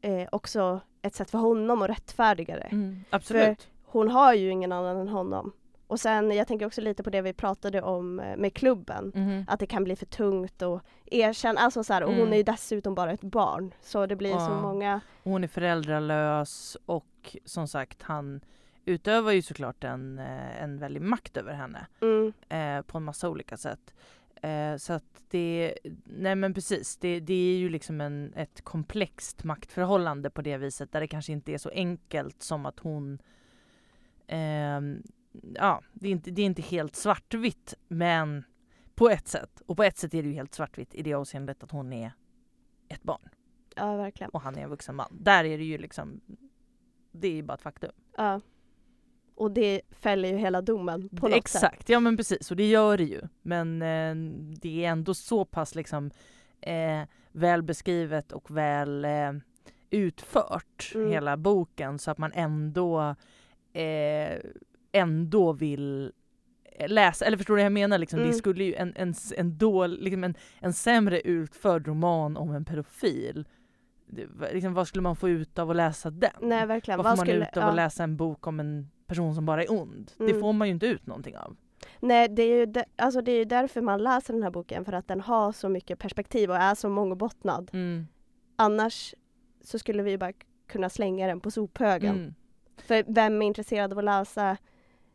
[0.00, 2.68] eh, också ett sätt för honom att rättfärdiga det.
[2.72, 3.68] Mm, absolut.
[3.84, 5.52] Hon har ju ingen annan än honom.
[5.88, 9.12] Och sen, jag tänker också lite på det vi pratade om eh, med klubben.
[9.14, 9.44] Mhm.
[9.48, 12.32] Att det kan bli för tungt och erkänna, alltså så här, och hon Mm.
[12.32, 13.74] är ju dessutom bara ett barn.
[13.80, 14.60] Så det blir så Ja.
[14.60, 18.40] många, Hon är föräldralös och som sagt han
[18.84, 23.28] utövar ju såklart en, eh, en väldig makt över henne mm, eh, på en massa
[23.28, 23.94] olika sätt.
[24.42, 25.74] Eh, så att det,
[26.04, 30.92] nej men precis, det, det är ju liksom en, ett komplext maktförhållande på det viset
[30.92, 33.18] där det kanske inte är så enkelt som att hon
[34.26, 35.02] ehm,
[35.54, 38.44] Ja, det är, inte, det är inte helt svartvitt men
[38.94, 39.62] på ett sätt.
[39.66, 42.12] Och på ett sätt är det ju helt svartvitt i det avseendet att hon är
[42.88, 43.28] ett barn.
[43.76, 44.30] Ja, verkligen.
[44.30, 45.16] och han är en vuxen man.
[45.20, 46.20] Där är det ju liksom,
[47.12, 47.92] det är ju bara ett faktum.
[48.16, 48.40] Ja.
[49.34, 51.62] Och det fäller ju hela domen på något sätt.
[51.62, 53.20] Exakt, ja men precis och det gör det ju.
[53.42, 54.14] Men eh,
[54.60, 56.10] det är ändå så pass liksom
[56.60, 59.32] eh, väl beskrivet och väl eh,
[59.90, 61.10] utfört Mm.
[61.10, 63.14] hela boken så att man ändå
[63.72, 64.38] eh,
[64.92, 66.12] ändå vill
[66.86, 67.98] läsa, eller förstår du vad jag menar?
[67.98, 68.30] Liksom, Mm.
[68.30, 72.64] Det skulle ju en, en, en, dål, liksom en, en sämre utförd roman om en
[72.64, 73.48] pedofil.
[74.06, 76.30] Det, liksom, vad skulle man få ut av att läsa den?
[76.40, 76.98] Nej, verkligen.
[76.98, 77.68] vad får Vad man skulle, ut av ja.
[77.68, 80.10] att läsa en bok om en person som bara är ond?
[80.18, 80.40] Det Mm.
[80.40, 81.56] får man ju inte ut någonting av.
[82.00, 84.92] Nej, det är, ju de, alltså det är därför man läser den här boken, för
[84.92, 87.70] att den har så mycket perspektiv och är så mångbottnad.
[87.72, 88.06] Mm.
[88.56, 89.14] Annars
[89.64, 90.32] så skulle vi bara
[90.68, 92.16] kunna slänga den på sophögen.
[92.16, 92.34] Mm.
[92.76, 94.56] För vem är intresserad av att läsa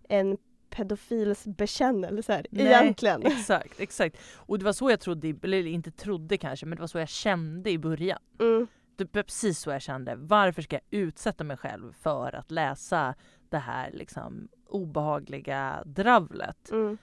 [0.10, 0.38] en
[0.70, 3.22] pedofils bekännelser Nej, egentligen?
[3.26, 4.18] Exakt, exakt.
[4.36, 7.10] Och det var så jag trodde, eller inte trodde kanske, men det var så jag
[7.10, 8.20] kände i början.
[8.40, 10.16] Mm, Det var precis så jag kände.
[10.16, 13.16] Varför ska jag utsätta mig själv för att läsa
[13.50, 16.72] det här liksom obehagliga dravlet?
[16.72, 16.98] mm.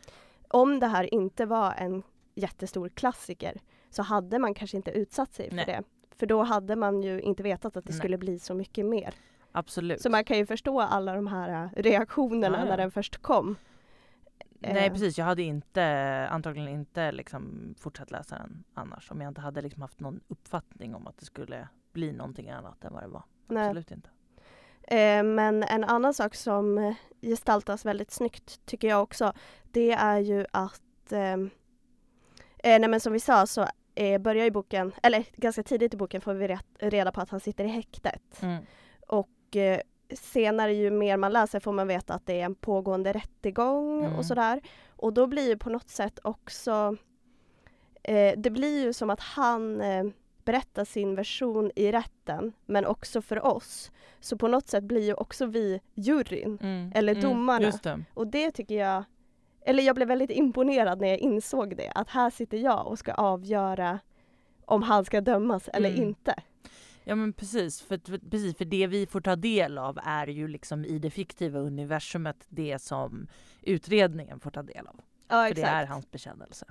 [0.49, 2.03] Om det här inte var en
[2.35, 3.61] jättestor klassiker
[3.91, 5.65] så hade man kanske inte utsatt sig för Nej.
[5.67, 5.83] det.
[6.17, 7.99] För då hade man ju inte vetat att det Nej.
[7.99, 9.15] skulle bli så mycket mer.
[9.53, 10.01] Absolut.
[10.01, 12.71] Så man kan ju förstå alla de här äh, reaktionerna Ja, ja.
[12.71, 13.57] när den först kom.
[14.63, 15.85] Nej Eh, precis, jag hade inte,
[16.31, 20.95] antagligen inte liksom fortsatt läsa den annars om jag inte hade liksom haft någon uppfattning
[20.95, 23.23] om att det skulle bli någonting annat än vad det var.
[23.49, 23.67] nej.
[23.67, 24.09] Absolut inte.
[24.83, 29.33] Eh, men en annan sak som gestaltas väldigt snyggt tycker jag också,
[29.63, 31.39] det är ju att, eh, eh,
[32.63, 36.21] nej men som vi sa så eh, börjar ju boken, eller ganska tidigt i boken
[36.21, 38.43] får vi reda på att han sitter i häktet.
[38.43, 38.65] Mm.
[39.07, 39.81] Och eh,
[40.15, 44.17] senare ju mer man läser får man veta att det är en pågående rättegång Mm.
[44.19, 44.61] och sådär.
[44.97, 46.97] Och då blir ju på något sätt också,
[48.03, 50.05] eh, det blir ju som att han eh,
[50.45, 53.91] berättar sin version i rätten, men också för oss.
[54.21, 56.59] Så på något sätt blir ju också vi juryn.
[56.63, 56.93] Mm.
[56.95, 57.25] Eller Mm.
[57.31, 57.67] domarna.
[57.67, 58.05] Just det.
[58.15, 59.05] Och det tycker jag,
[59.61, 63.13] eller jag blev väldigt imponerad när jag insåg det, att här sitter jag och ska
[63.13, 63.99] avgöra
[64.65, 66.03] om han ska dömas eller Mm.
[66.03, 66.35] inte.
[67.05, 70.49] Ja men precis för, för, precis, för det vi får ta del av är ju
[70.49, 73.27] liksom i det fiktiva universumet det som
[73.63, 75.01] utredningen får ta del av.
[75.29, 76.67] Ja, för det är hans bekännelse.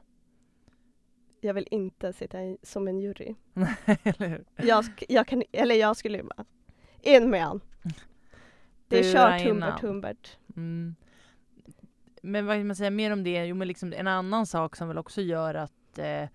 [1.41, 3.35] Jag vill inte sitta som en jury.
[4.03, 4.45] Eller hur?
[4.55, 6.45] Jag, jag, kan, eller jag skulle bara,
[7.01, 7.61] in med han.
[8.87, 9.81] Det är kört Humbert.
[9.81, 10.37] Humbert.
[10.55, 10.95] Mm.
[12.21, 13.45] Men vad kan man säga mer om det?
[13.45, 16.29] Jo men liksom en annan sak som väl också gör att eh,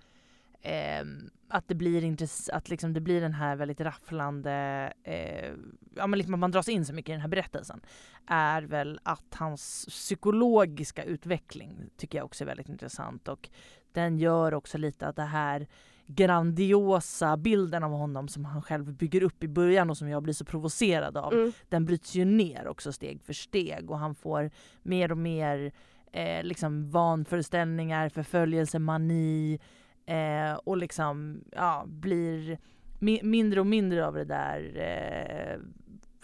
[0.62, 5.52] ehm, att det blir intress- att liksom det blir den här väldigt rafflande, eh,
[5.96, 7.80] ja men liksom att man dras in så mycket i den här berättelsen,
[8.26, 13.48] är väl att hans psykologiska utveckling tycker jag också är väldigt intressant och
[13.92, 15.66] den gör också lite att det här
[16.06, 20.34] grandiosa bilden av honom som han själv bygger upp i början och som jag blir
[20.34, 21.52] så provocerad av, Mm.
[21.68, 24.50] den bryts ju ner också steg för steg och han får
[24.82, 25.72] mer och mer
[26.12, 29.58] eh, liksom vanföreställningar, förföljelsemani
[30.06, 32.58] eh, och liksom ja, blir
[33.00, 35.58] mi- mindre och mindre av det där eh,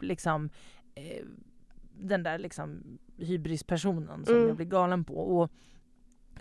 [0.07, 0.51] liksom
[0.95, 1.25] eh,
[1.95, 4.47] den där liksom hybrispersonen som Mm.
[4.49, 5.15] jag blir galen på.
[5.15, 5.51] Och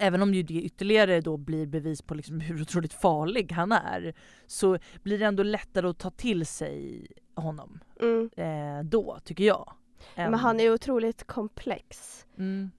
[0.02, 4.14] Även om ju det ytterligare då blir bevis på liksom hur otroligt farlig han är
[4.48, 8.30] så blir det ändå lättare att ta till sig honom Mm.
[8.38, 9.74] eh, då, tycker jag.
[10.16, 12.26] Men han är otroligt komplex.
[12.38, 12.72] Mm.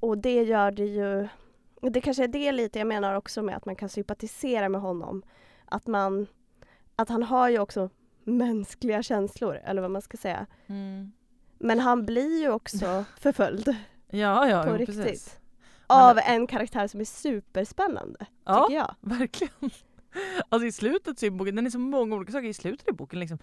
[0.00, 1.28] Och det gör det ju,
[1.80, 5.22] det kanske är det lite jag menar också med att man kan sympatisera med honom.
[5.64, 6.26] Att man,
[6.96, 7.90] att han har ju också
[8.24, 10.46] mänskliga känslor, eller vad man ska säga.
[10.66, 11.12] Mm.
[11.58, 13.76] Men han blir ju också förföljd
[14.10, 15.02] Ja, ja, på jo, riktigt.
[15.02, 15.38] precis.
[15.86, 18.94] av en karaktär som är superspännande, Ja, tycker jag.
[19.00, 19.52] verkligen.
[20.48, 22.92] Alltså i slutet så är boken, den är så många olika saker i slutet är
[22.92, 23.38] boken liksom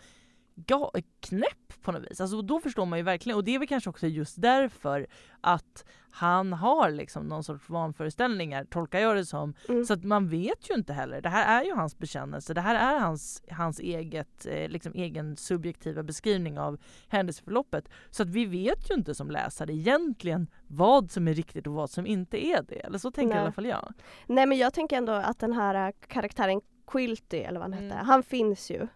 [1.19, 2.21] knäpp på något vis.
[2.21, 5.08] Alltså då förstår man ju verkligen, och det är väl kanske också just därför
[5.41, 9.54] att han har liksom någon sorts vanföreställningar, tolkar jag det som.
[9.69, 9.86] Mm.
[9.86, 11.21] Så att man vet ju inte heller.
[11.21, 15.38] Det här är ju hans bekännelse, det här är hans, hans eget, eh, liksom egen
[15.38, 17.89] subjektiva beskrivning av händelseförloppet.
[18.10, 21.89] Så att vi vet ju inte som läsare egentligen vad som är riktigt och vad
[21.89, 22.80] som inte är det.
[22.80, 23.43] Eller så tänker i Nej.
[23.43, 23.93] alla fall jag.
[24.28, 27.91] Nej men jag tänker ändå att den här äh, karaktären Quilty, eller vad han Mm.
[27.91, 28.88] hette, han finns ju.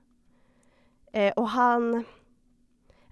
[1.13, 2.04] Eh, och han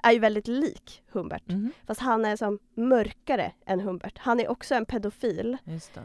[0.04, 1.48] är ju väldigt lik Humbert.
[1.48, 1.72] Mhm.
[1.88, 4.18] Fast han är som mörkare än Humbert.
[4.18, 5.58] Han är också en pedofil.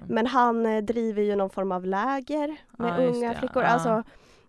[0.09, 3.39] Men han eh, driver ju någon form av läger med just unga det.
[3.39, 3.63] flickor.
[3.63, 3.69] Ja.
[3.69, 4.03] Alltså,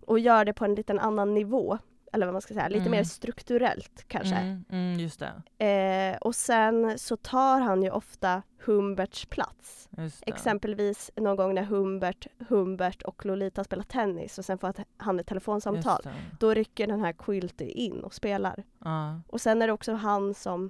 [0.08, 1.78] och gör det på en liten annan nivå
[2.14, 2.92] eller vad man ska säga, lite Mm.
[2.92, 4.36] mer strukturellt kanske.
[4.36, 5.24] Mm, mm, just
[5.58, 5.66] det.
[5.66, 9.90] Eh, och sen så tar han ju ofta Humberts plats.
[10.26, 15.28] Exempelvis någon gång när Humbert, Humbert och Lolita spelar tennis och sen får han ett
[15.28, 16.02] telefonsamtal.
[16.40, 18.64] Då rycker den här Quilty in och spelar.
[18.84, 19.22] Ja.
[19.28, 20.70] Och sen är det också han som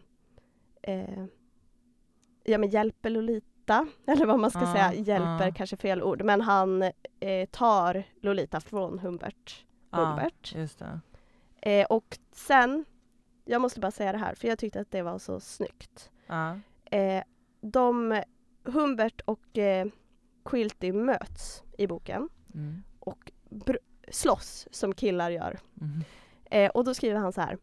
[0.82, 1.26] eh,
[2.44, 5.54] ja, men hjälper Lolita, eller vad man ska Ja, säga, hjälper ja.
[5.56, 6.82] kanske fel ord, men han
[7.20, 9.66] eh, tar Lolita från Humbert.
[9.92, 10.54] Humbert.
[10.56, 11.00] just det.
[11.66, 12.86] Eh, och sen,
[13.46, 16.12] jag måste bara säga det här, för jag tyckte att det var så snyggt.
[16.28, 16.60] Ja.
[16.86, 17.24] Eh,
[17.62, 18.22] de,
[18.64, 19.88] Humbert och eh,
[20.46, 22.84] Quilty möts i boken Mm.
[23.00, 23.32] och
[24.12, 25.60] slåss som killar gör.
[25.82, 26.04] Mm.
[26.46, 27.58] Eh, och då skriver han så här.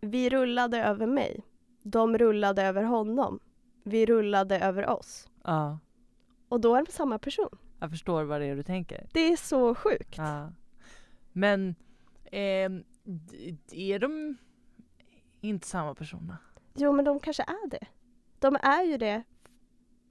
[0.00, 1.40] Vi rullade över mig.
[1.82, 3.40] De rullade över honom.
[3.84, 5.28] Vi rullade över oss.
[5.44, 5.78] Ja.
[6.48, 7.58] Och då är det samma person.
[7.80, 9.08] Jag förstår vad det är du tänker.
[9.12, 10.14] Det är så sjukt.
[10.18, 10.52] Ja.
[11.32, 11.74] Men
[13.04, 14.36] d- är de
[15.40, 16.36] inte samma personer?
[16.74, 17.86] Jo, men de kanske är det.
[18.38, 19.22] De är ju det.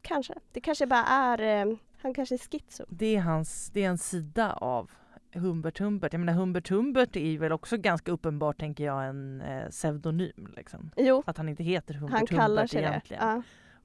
[0.02, 0.34] Kanske.
[0.52, 1.42] Det kanske bara är...
[1.68, 2.86] Eh, han kanske är schizo.
[2.90, 4.92] Det är, hans, det är en sida av
[5.34, 6.14] Humbert Humbert.
[6.14, 10.54] Jag menar Humbert Humbert är väl också ganska uppenbart tänker jag en eh, pseudonym.
[10.56, 10.92] Liksom.
[10.98, 12.88] Jo, Att han inte heter Humbert han kallar Humbert sig det.
[12.88, 13.24] egentligen.
[13.28, 13.42] Ja.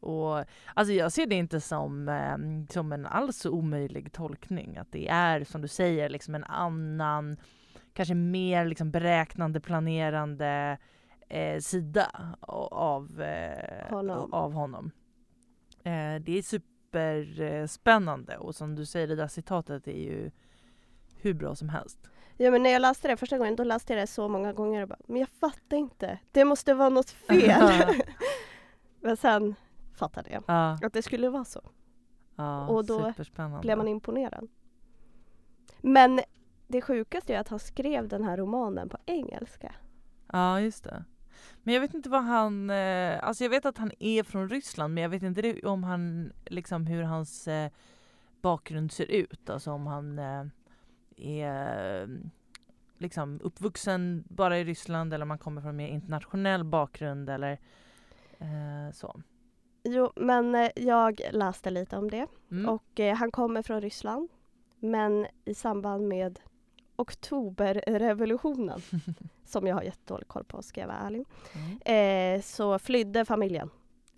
[0.09, 0.45] Och,
[0.75, 2.37] alltså jag ser det inte som, eh,
[2.73, 4.77] som en alls omöjlig tolkning.
[4.77, 7.37] Att det är som du säger liksom en annan,
[7.95, 10.79] kanske mer liksom beräknande, planerande
[11.29, 14.33] eh, sida av, eh, Honom.
[14.33, 14.91] av honom.
[15.85, 20.31] Eh, det är superspännande och som du säger det där citatet är ju
[21.21, 21.99] hur bra som helst.
[22.37, 24.83] ja, men när jag läste det första gången, då läste jag det så många gånger
[24.83, 26.19] och bara, men jag fattar inte.
[26.33, 27.95] Det måste vara något fel.
[29.01, 29.55] men sen
[29.95, 31.61] fattade jag Ja, att det skulle vara så.
[32.37, 33.13] ja Och då
[33.63, 34.49] blev man imponerad.
[35.81, 36.21] Men
[36.75, 39.75] det sjukaste är att han skrev den här romanen på engelska.
[40.33, 41.05] Ja, just det.
[41.63, 44.95] Men jag vet inte vad han, eh, alltså jag vet att han är från Ryssland
[44.95, 47.71] men jag vet inte om han, liksom hur hans eh,
[48.43, 49.51] bakgrund ser ut.
[49.51, 50.45] Alltså om han eh,
[51.17, 52.09] är
[52.99, 57.59] liksom uppvuxen bara i Ryssland eller om han kommer från en mer internationell bakgrund eller
[58.93, 59.21] så.
[59.85, 62.69] Jo, men jag läste lite om det Mm.
[62.69, 64.29] och han kommer från Ryssland.
[64.79, 66.41] Men i samband med
[66.97, 68.81] oktoberrevolutionen,
[69.45, 72.37] som jag har jättedålig koll på ska jag vara ärlig, Mm.
[72.37, 73.71] eh, så flydde familjen.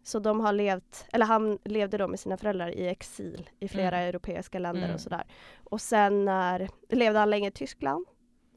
[0.02, 3.96] Så de har levt, eller han levde då med sina föräldrar i exil i flera
[3.96, 4.08] Mm.
[4.08, 4.94] europeiska länder Mm.
[4.94, 5.24] och sådär.
[5.64, 8.06] Och sen när, levde han länge i Tyskland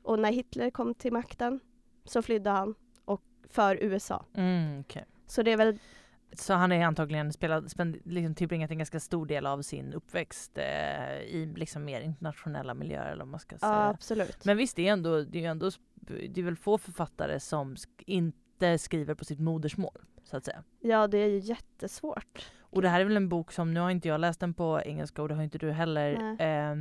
[0.03, 1.60] och när Hitler kom till makten
[2.05, 4.25] så flydde han och för USA.
[4.34, 5.05] Mm, okej.
[5.27, 5.79] Så det är väl,
[6.33, 10.57] Så han är antagligen spelat, spend, liksom tillbringat en ganska stor del av sin uppväxt
[10.57, 13.71] eh, i liksom mer internationella miljöer eller vad man ska säga.
[13.71, 14.45] ja absolut.
[14.45, 15.71] Men visst, det är, ändå, det är ändå
[16.29, 20.63] det är väl få författare som sk- inte skriver på sitt modersmål, så att säga.
[20.79, 22.51] Ja det är ju jättesvårt.
[22.61, 24.81] Och det här är väl en bok som, nu har inte jag läst den på
[24.85, 26.11] engelska och det har inte du heller.
[26.41, 26.75] Eh,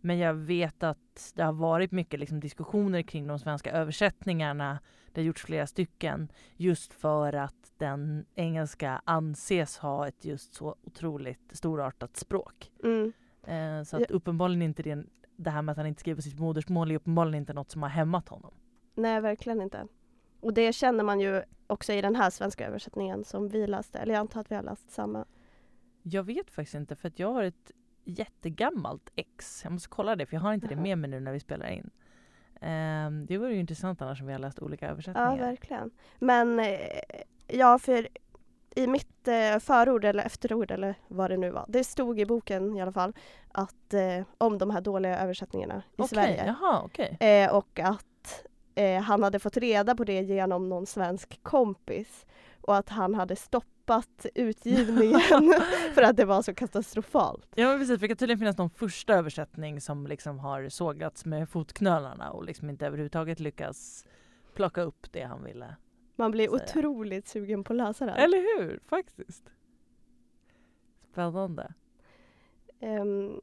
[0.00, 4.78] men jag vet att det har varit mycket liksom, diskussioner kring de svenska översättningarna.
[5.12, 10.76] Det har gjorts flera stycken just för att den engelska anses ha ett just så
[10.82, 12.72] otroligt storartat språk.
[12.84, 13.12] Mm.
[13.42, 14.02] Eh, så Ja.
[14.04, 15.04] att uppenbarligen inte det,
[15.36, 17.88] det här med att han inte skriver sitt modersmål är uppenbarligen inte något som har
[17.90, 18.54] hämmat honom.
[18.94, 19.86] Nej verkligen inte.
[20.40, 23.98] Och det känner man ju också i den här svenska översättningen som vi läste.
[23.98, 25.24] Eller jag antar att vi har läst samma.
[26.02, 27.70] Jag vet faktiskt inte för att jag har ett
[28.10, 29.60] jättegammalt ex.
[29.64, 31.68] Jag måste kolla det för jag har inte det med mig nu när vi spelar
[31.70, 31.90] in.
[32.60, 35.36] Ehm, det vore ju intressant annars om vi har läst olika Ja översättningar.
[35.38, 35.90] verkligen.
[36.18, 36.78] Men eh,
[37.48, 38.08] ja för
[38.76, 41.64] i mitt eh, förord eller efterord eller vad det nu var.
[41.68, 43.12] Det stod i boken i alla fall
[43.52, 46.46] att eh, om de här dåliga översättningarna i Okej, Sverige.
[46.46, 47.16] Jaha, okej.
[47.20, 48.44] Eh, och att
[48.74, 52.26] eh, han hade fått reda på det genom någon svensk kompis.
[52.62, 53.66] Och att han hade stoppat
[54.34, 55.20] utgivningen
[55.94, 57.46] för att det var så katastrofalt.
[57.54, 61.24] Ja men precis, för det kan tydligen finnas någon första översättning som liksom har sågats
[61.24, 64.06] med fotknölarna och liksom inte överhuvudtaget lyckas
[64.54, 65.76] plocka upp det han ville.
[66.16, 66.62] Man blir Säga.
[66.64, 68.14] otroligt sugen på att läsa den.
[68.16, 68.80] Eller hur?
[68.88, 69.44] Faktiskt.
[71.12, 71.72] Spännande.
[72.80, 73.40] Ehm,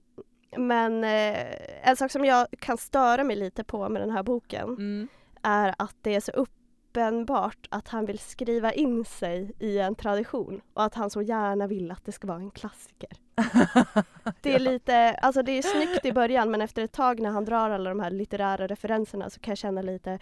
[0.58, 4.70] men eh, en sak som jag kan störa mig lite på med den här boken
[4.70, 5.08] Mm.
[5.44, 6.32] är att det är så
[6.88, 11.68] uppenbart att han vill skriva in sig i en tradition och att han så gärna
[11.68, 13.10] vill att det ska vara en klassiker.
[14.42, 17.46] Det är lite, alltså det är snyggt i början men efter ett tag när han
[17.46, 20.20] drar alla de här litterära referenserna så kan jag känna lite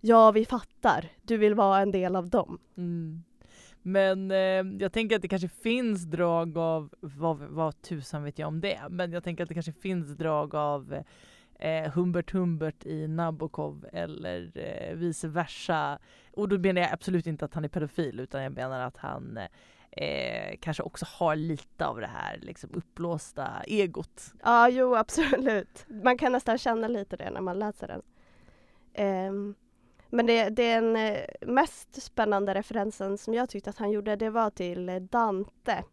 [0.00, 1.08] Ja, vi fattar.
[1.22, 2.58] Du vill vara en del av dem.
[2.76, 3.22] Mm.
[3.82, 8.48] Men eh, jag tänker att det kanske finns drag av, vad, vad tusan vet jag
[8.48, 10.94] om det, men jag tänker att det kanske finns drag av
[11.64, 15.98] eh, Humbert Humbert i Nabokov eller eh, vice versa.
[16.32, 19.38] Och då menar jag absolut inte att han är pedofil utan jag menar att han
[19.90, 24.32] eh, kanske också har lite av det här liksom uppblåsta egot.
[24.42, 25.86] Ja, jo absolut.
[25.88, 28.02] Man kan nästan känna lite det när man läser den.
[29.28, 29.54] Um,
[30.10, 34.50] men det, den eh, mest spännande referensen som jag tyckte att han gjorde det var
[34.50, 35.84] till Dante.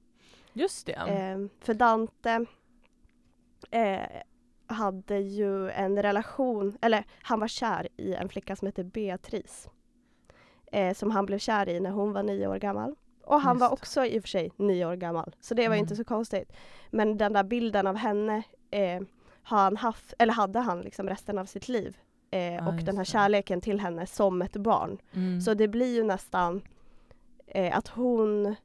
[0.53, 1.33] Just det.
[1.35, 2.45] Um, för Dante
[3.71, 4.21] eh,
[4.71, 9.69] hade ju en relation, eller han var kär i en flicka som heter Beatrice.
[10.71, 12.95] Eh, som han blev kär i när hon var nio år gammal.
[13.23, 13.61] Och han Just.
[13.61, 15.83] var också i och för sig nio år gammal, så det var mm.
[15.83, 16.53] inte så konstigt.
[16.89, 19.01] Men den där bilden av henne eh,
[19.43, 21.97] han haft, eller hade han liksom resten av sitt liv.
[22.31, 24.97] Eh, ah, och den här kärleken till henne som ett barn.
[25.13, 25.41] Mm.
[25.41, 26.61] Så det blir ju nästan
[27.47, 28.55] eh, att hon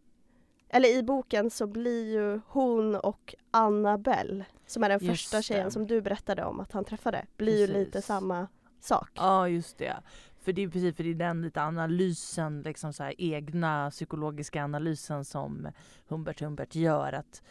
[0.68, 5.64] eller i boken så blir ju hon och Annabelle, som är den just första tjejen
[5.64, 5.70] det.
[5.70, 7.76] som du berättade om att han träffade, blir precis.
[7.76, 8.48] ju lite samma
[8.80, 9.10] sak.
[9.14, 9.96] Ja, just det.
[10.38, 14.64] För det är precis för det är den lite analysen, liksom så här, egna psykologiska
[14.64, 15.68] analysen som
[16.08, 17.12] Humbert Humbert gör.
[17.12, 17.42] att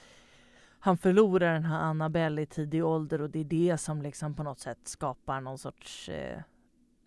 [0.79, 4.43] han förlorar den här Annabelle i tidig ålder och det är det som liksom på
[4.43, 6.41] något sätt skapar någon sorts eh,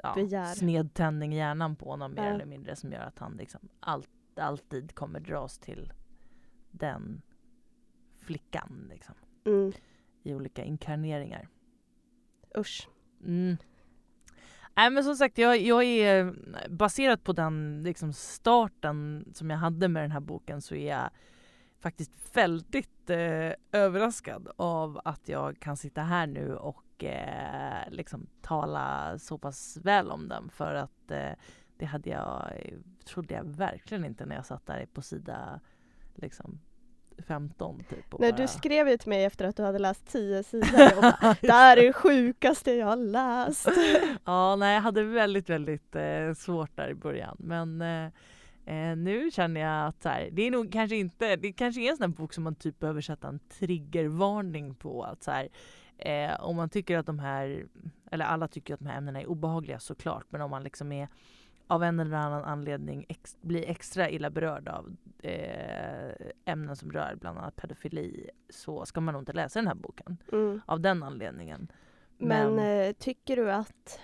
[0.02, 2.34] ja, snedtändning i hjärnan på honom mer ja.
[2.34, 5.92] eller mindre som gör att han liksom allt, alltid kommer dras till
[6.70, 7.22] den
[8.20, 9.14] flickan liksom.
[9.46, 9.72] Mm.
[10.28, 11.48] I olika inkarneringar.
[12.56, 12.88] Usch.
[13.24, 13.56] Mm.
[14.76, 16.34] Nej men som sagt, jag, jag är
[16.68, 21.10] baserat på den liksom, starten som jag hade med den här boken så är jag
[21.78, 29.18] faktiskt väldigt eh, överraskad av att jag kan sitta här nu och eh, liksom tala
[29.18, 31.32] så pass väl om den för att eh,
[31.76, 32.52] det hade jag,
[33.04, 35.60] trodde jag verkligen inte när jag satt där på sida
[36.14, 36.60] liksom
[37.26, 38.18] 15 typ.
[38.18, 38.42] Nej, bara...
[38.42, 41.52] du skrev ju till mig efter att du hade läst 10 sidor och bara, det
[41.52, 43.68] här är det sjukaste jag har läst.
[44.24, 48.04] ja, nej, jag hade väldigt, väldigt eh, svårt där i början, men eh,
[48.66, 51.90] eh, nu känner jag att så här, det är nog kanske inte, det kanske är
[51.90, 55.48] en sån bok som man typ behöver sätta en triggervarning på att så här,
[55.98, 57.66] eh, om man tycker att de här,
[58.10, 61.08] eller alla tycker att de här ämnena är obehagliga såklart, men om man liksom är
[61.68, 66.12] av en eller annan anledning ex blir extra illa berörd av eh,
[66.44, 70.16] ämnen som rör bland annat pedofili så ska man nog inte läsa den här boken
[70.32, 70.60] mm.
[70.66, 71.72] av den anledningen.
[72.18, 74.00] Men, Men eh, tycker du att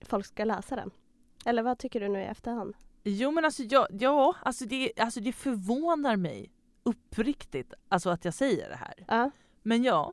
[0.00, 0.90] folk ska läsa den?
[1.44, 2.74] Eller vad tycker du nu i efterhand?
[3.02, 8.34] Jo men alltså ja, ja alltså, det, alltså det förvånar mig uppriktigt alltså att jag
[8.34, 9.24] säger det här.
[9.24, 9.30] Uh.
[9.62, 10.12] Men ja,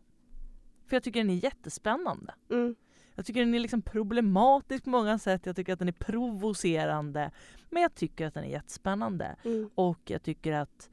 [0.85, 2.33] för jag tycker den är jättespännande.
[2.49, 2.75] Mm.
[3.17, 5.45] Jag tycker den är liksom problematisk på många sätt.
[5.45, 7.31] Jag tycker att den är provocerande.
[7.69, 9.35] Men jag tycker att den är jättespännande.
[9.43, 9.69] Mm.
[9.75, 10.89] Och jag tycker att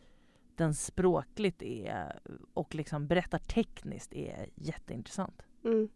[0.56, 2.20] den språkligt är
[2.54, 5.42] och liksom berättartekniskt är jätteintressant.
[5.64, 5.88] Mm.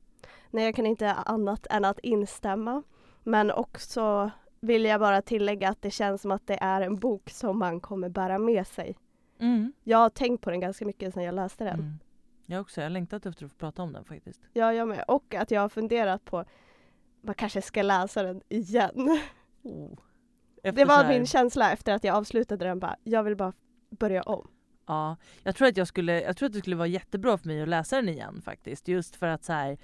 [0.51, 2.83] Nej, jag kan inte annat än att instämma.
[3.23, 7.31] Men också vill jag bara tillägga att det känns som att det är en bok
[7.31, 8.97] som man kommer bära med sig.
[9.39, 9.73] Mm.
[9.85, 11.81] Jag har tänkt på den ganska mycket sedan jag läste den.
[11.81, 11.99] Mm.
[12.51, 14.41] Jag också, jag har längtat efter att få prata om den faktiskt.
[14.53, 15.05] Ja, jag med.
[15.09, 16.45] Och att jag har funderat på
[17.21, 19.21] man kanske ska läsa den igen.
[19.63, 19.99] Oh.
[20.63, 21.09] Det var här...
[21.09, 22.79] min känsla efter att jag avslutade den.
[22.79, 23.53] Bara, jag vill bara
[23.91, 24.49] börja om.
[24.87, 27.63] Ja, jag tror att jag skulle, jag tror att det skulle vara jättebra för mig
[27.63, 28.89] att läsa den igen faktiskt.
[28.89, 29.79] Just för att så här,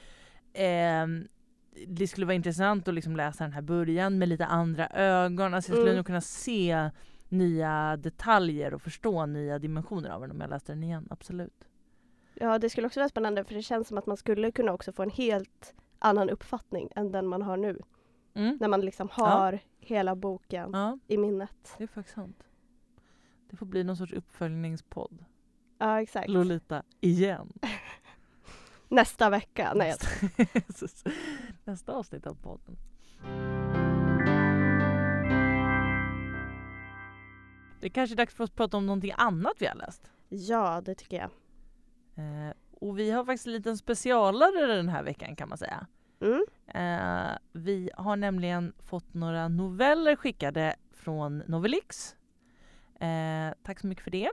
[0.53, 1.07] eh,
[1.87, 5.55] det skulle vara intressant att liksom läsa den här början med lite andra ögon.
[5.55, 5.96] Alltså jag skulle mm.
[5.96, 6.90] nog kunna se
[7.29, 11.64] nya detaljer och förstå nya dimensioner av den om jag läste den igen, absolut.
[12.34, 14.92] Ja, det skulle också vara spännande för det känns som att man skulle kunna också
[14.92, 17.82] få en helt annan uppfattning än den man har nu.
[18.34, 18.56] Mm.
[18.60, 19.58] När man liksom har ja.
[19.78, 20.98] hela boken ja.
[21.06, 21.74] i minnet.
[21.78, 22.44] Det är faktiskt sant.
[23.50, 25.24] Det får bli någon sorts uppföljningspodd.
[25.78, 26.28] Ja, exakt.
[26.28, 27.52] Lolita, igen.
[28.88, 29.72] Nästa vecka.
[29.74, 29.94] Nej,
[31.64, 32.76] Nästa, avsnitt av podden.
[37.80, 40.10] Det är kanske är dags för oss att prata om någonting annat vi har läst.
[40.28, 41.30] Ja, det tycker jag.
[42.14, 45.87] Eh, och vi har faktiskt en liten specialare den här veckan kan man säga.
[46.20, 46.44] Mm.
[46.66, 52.16] Eh, vi har nämligen fått några noveller skickade från Novelix.
[53.00, 54.31] Eh, tack så mycket för det.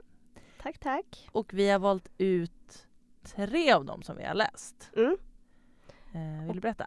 [0.62, 1.28] Tack, tack.
[1.32, 2.86] Och vi har valt ut
[3.22, 4.90] tre av dem som vi har läst.
[4.96, 5.16] Mm.
[6.14, 6.86] Eh, vill du berätta?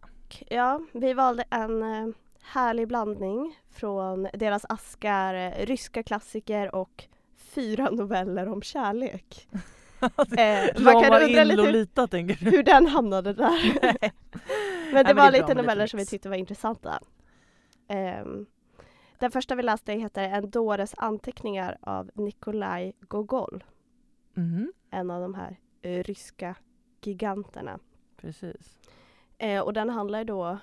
[0.49, 2.07] Ja, vi valde en eh,
[2.41, 9.47] härlig blandning från deras askar eh, ryska klassiker och fyra noveller om kärlek.
[10.37, 13.79] Eh, man kan undra lite hur, hur den hamnade där.
[14.93, 16.99] men det Nej, var lite noveller som vi tyckte var intressanta.
[18.23, 18.45] Um,
[19.19, 23.63] den första vi läste heter En dåres anteckningar av Nikolaj Gogol.
[24.37, 24.73] Mm.
[24.91, 26.55] En av de här uh, ryska
[27.01, 27.79] giganterna.
[28.17, 28.79] Precis.
[29.37, 30.57] Eh, och den handlar då,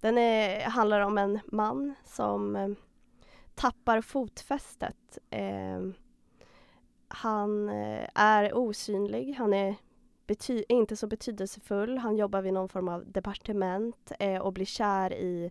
[0.00, 2.68] den är, handlar om en man som eh,
[3.54, 5.18] tappar fotfästet.
[7.14, 9.74] Han eh, är osynlig, han är
[10.26, 11.98] bety- inte så betydelsefull.
[11.98, 15.50] Han jobbar vid någon form av departement eh, och blir kär i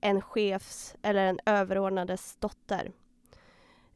[0.00, 2.92] en chefs eller en överordnades dotter.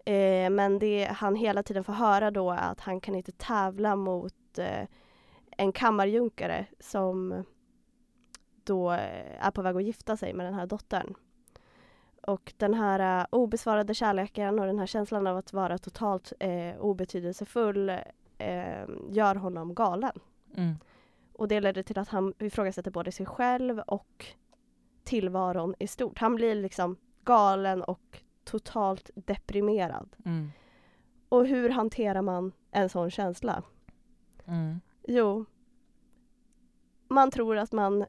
[0.05, 3.97] Eh, men det han hela tiden får höra då är att han kan inte tävla
[3.97, 4.89] mot eh,
[5.51, 7.45] en kammarjunkare som
[8.65, 11.15] då eh, är på väg att gifta sig med den här dottern.
[12.27, 16.79] Och den här uh, obesvarade kärleken och den här känslan av att vara totalt eh,
[16.79, 17.89] obetydelsefull
[18.39, 20.21] eh, gör honom galen.
[20.57, 20.75] Mm.
[21.33, 24.27] Och det ledde till att han ifrågasätter både sig själv och
[25.05, 26.19] tillvaron i stort.
[26.19, 30.17] Han blir liksom galen och totalt deprimerad.
[30.25, 30.51] Mm.
[31.29, 33.63] Och hur hanterar man en sån känsla?
[34.45, 34.81] Mm.
[35.09, 35.45] Jo,
[37.09, 38.05] man tror att man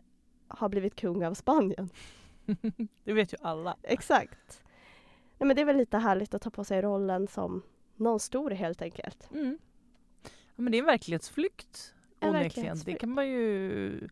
[0.48, 1.90] har blivit kung av Spanien.
[3.04, 3.78] det vet ju alla.
[3.84, 4.64] Exakt.
[5.38, 7.62] Nej, men det är väl lite härligt att ta på sig rollen som
[7.96, 9.30] någon stor helt enkelt.
[9.32, 9.58] Mm.
[10.24, 10.30] Ja,
[10.64, 12.96] men det är en verklighetsflykt En verklighetsflykt.
[12.96, 14.10] Det kan man ju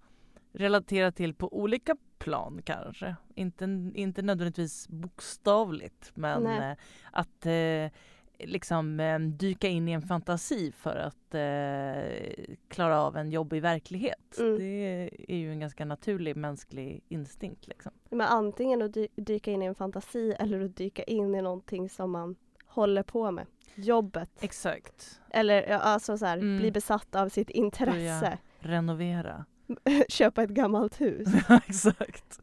[0.53, 3.15] relatera till på olika plan kanske.
[3.35, 6.71] Inte, inte nödvändigtvis bokstavligt men Nej.
[6.71, 6.77] eh,
[7.11, 7.99] att eh,
[8.39, 14.37] liksom eh, dyka in i en fantasi för att eh, klara av en jobbig verklighet.
[14.39, 14.57] Mm.
[14.57, 17.67] Det är ju en ganska naturlig mänsklig instinkt.
[17.67, 17.91] Liksom.
[18.09, 21.89] Men antingen att dy- dyka in i en fantasi eller att dyka in i någonting
[21.89, 23.45] som man håller på med.
[23.75, 24.31] Jobbet.
[24.39, 25.21] Exakt.
[25.29, 26.57] Eller ja, alltså så här, Mm.
[26.57, 28.37] bli besatt av sitt intresse.
[28.59, 29.45] Renovera.
[30.09, 31.27] Köpa ett gammalt hus.
[31.67, 32.39] Exakt.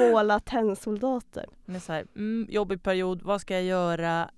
[0.00, 1.46] Måla tennsoldater.
[1.80, 4.30] Så här, mm, jobbig period, vad ska jag göra?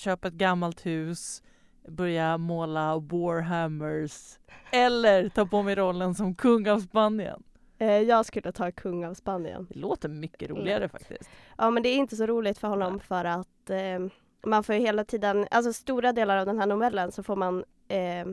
[0.00, 1.42] Köpa ett gammalt hus,
[1.88, 4.38] börja måla warhammers
[4.72, 7.42] eller ta på mig rollen som kung av Spanien.
[7.78, 9.66] Eh, jag skulle ta kung av Spanien.
[9.70, 10.92] Det låter mycket roligare Lätt.
[10.92, 11.30] faktiskt.
[11.58, 14.06] Ja men det är inte så roligt för honom för att eh,
[14.46, 17.64] man får ju hela tiden, alltså stora delar av den här novellen så får man
[17.88, 18.26] eh,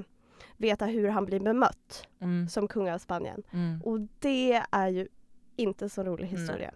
[0.58, 3.44] veta hur han blir bemött Mm, som kung av Spanien.
[3.52, 5.08] mm, Och det är ju
[5.56, 6.72] inte så rolig historia.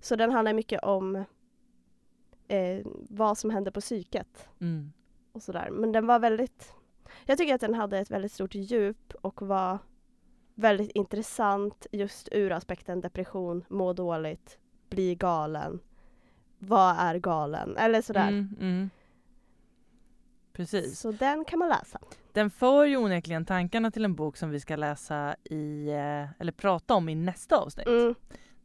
[0.00, 1.24] Så den handlar mycket om
[2.48, 4.92] eh, vad som händer på psyket mm,
[5.32, 5.68] och sådär.
[5.70, 6.74] Men den var väldigt,
[7.26, 9.78] jag tycker att den hade ett väldigt stort djup och var
[10.54, 15.80] väldigt intressant just ur aspekten depression, må dåligt, bli galen.
[16.58, 17.76] Vad är galen?
[17.76, 18.28] Eller sådär.
[18.28, 18.90] mm, mm.
[20.52, 21.00] Precis.
[21.00, 21.98] Så den kan man läsa.
[22.32, 26.52] Den för ju onekligen tankarna till en bok som vi ska läsa i, eh, eller
[26.52, 27.86] prata om i nästa avsnitt.
[27.86, 28.14] Mm,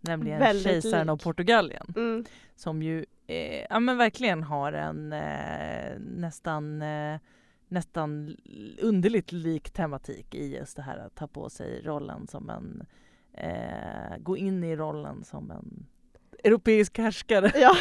[0.07, 1.17] Nämligen väldigt Kejsaren av.
[1.17, 1.93] Portugalien.
[1.95, 7.19] mm, som ju eh, ja, men verkligen har en eh, nästan, eh,
[7.67, 8.37] nästan
[8.81, 12.85] underligt lik tematik i just det här att ta på sig rollen som en,
[13.33, 15.85] eh, gå in i rollen som en
[16.43, 17.75] europeisk härskare ja.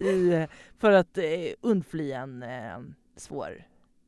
[0.06, 0.46] i,
[0.78, 1.24] för att eh,
[1.60, 2.78] undfly en eh,
[3.16, 3.64] svår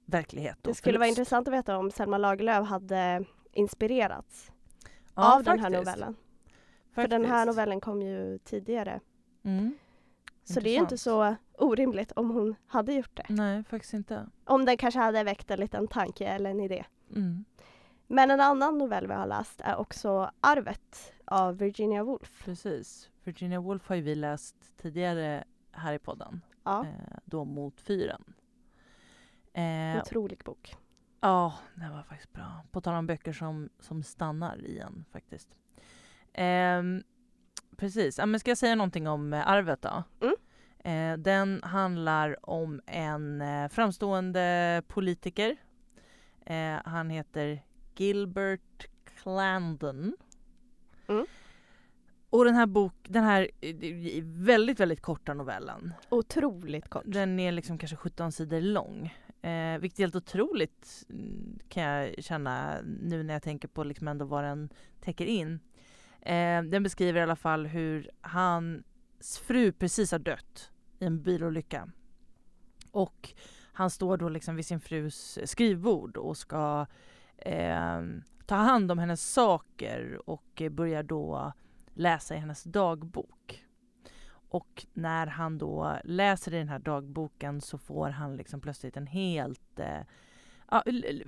[0.07, 0.59] verklighet.
[0.63, 1.19] Det skulle vara förlust.
[1.19, 4.53] intressant att veta om Selma Lagerlöf hade inspirerats
[5.15, 6.17] Ja, av den här faktiskt, novellen.
[6.93, 9.01] För den här novellen kom ju tidigare.
[9.43, 9.79] Mm.
[10.45, 13.27] Så det är ju inte så orimligt om hon hade gjort det.
[13.29, 14.27] Nej, faktiskt inte.
[14.45, 16.85] Om den kanske hade väckt en liten tanke eller en idé.
[17.17, 17.45] Mm.
[18.07, 22.43] Men en annan novell vi har läst är också Arvet av Virginia Woolf.
[22.45, 23.11] Precis.
[23.25, 26.41] Virginia Woolf har ju vi läst tidigare här i podden.
[26.65, 28.25] Ja, eh, då mot fyren.
[29.53, 30.77] Eh, otrolig bok.
[31.21, 32.65] ja, den var faktiskt bra.
[32.71, 35.49] På tal om böcker som, som stannar i en faktiskt.
[36.33, 37.03] Ehm,
[37.77, 38.19] precis.
[38.19, 40.03] Ja, men ska jag säga någonting om eh, arvet då?
[40.21, 40.35] Mm.
[40.85, 45.57] Eh, den handlar om en eh, framstående politiker.
[46.47, 47.63] Eh, han heter
[47.97, 48.87] Gilbert
[49.23, 50.17] Clandon.
[51.09, 51.27] Mm.
[52.31, 53.75] Och den här bok, den här eh,
[54.25, 57.03] väldigt, väldigt korta novellen Otroligt kort.
[57.07, 59.15] den är liksom kanske 17 sidor lång.
[59.43, 64.09] Eh, vilket är helt otroligt mm, kan jag känna nu när jag tänker på liksom
[64.09, 64.69] ändå vad den
[65.01, 65.61] täcker in.
[66.23, 71.89] Eh, den beskriver i alla fall hur hans fru precis har dött i en bilolycka.
[72.91, 73.35] Och
[73.73, 76.87] han står då liksom vid sin frus skrivbord och ska
[77.37, 78.03] eh,
[78.47, 81.53] ta hand om hennes saker och börjar då
[81.95, 83.65] läsa i hennes dagbok.
[84.51, 89.07] Och när han då läser i den här dagboken så får han liksom plötsligt en
[89.07, 90.01] helt eh,
[90.71, 90.83] ja,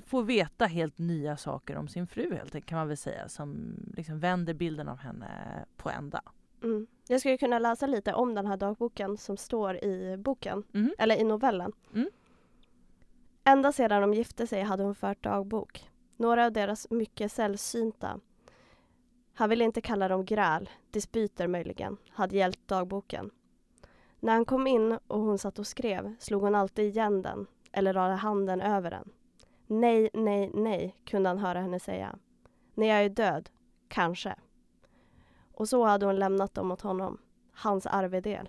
[0.06, 3.74] får veta helt nya saker om sin fru helt enkelt kan man väl säga som
[3.96, 5.28] liksom vänder bilden av henne
[5.76, 6.22] på ända.
[6.62, 6.86] Mm.
[7.08, 10.94] Jag skulle kunna läsa lite om den här dagboken som står i boken, Mhm.
[10.98, 11.72] eller i novellen.
[11.94, 12.10] Mm.
[13.44, 15.90] Ända sedan de gifte sig hade hon fört dagbok.
[16.16, 18.20] Några av deras mycket sällsynta
[19.34, 23.30] Han ville inte kalla dem gräl, dispyter möjligen, hade gällt dagboken.
[24.20, 27.92] När han kom in och hon satt och skrev slog hon alltid igen den eller
[27.92, 29.10] lade handen över den.
[29.72, 32.18] Nej, nej, nej, kunde han höra henne säga.
[32.74, 33.50] När jag är död,
[33.88, 34.34] kanske.
[35.52, 37.18] Och så hade hon lämnat dem åt honom,
[37.52, 38.48] hans arvedel.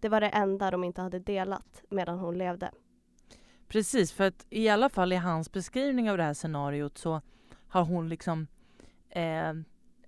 [0.00, 2.70] Det var det enda de inte hade delat medan hon levde.
[3.68, 7.20] Precis, för att i alla fall i hans beskrivning av det här scenariot så
[7.68, 8.46] har hon liksom
[9.08, 9.52] eh,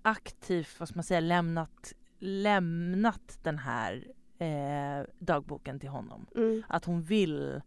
[0.02, 4.06] aktivt, vad ska man säga, lämnat, lämnat den här
[4.38, 6.26] eh, dagboken till honom.
[6.36, 6.62] Mm.
[6.68, 7.62] Att hon vill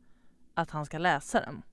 [0.53, 1.63] att han ska läsa den.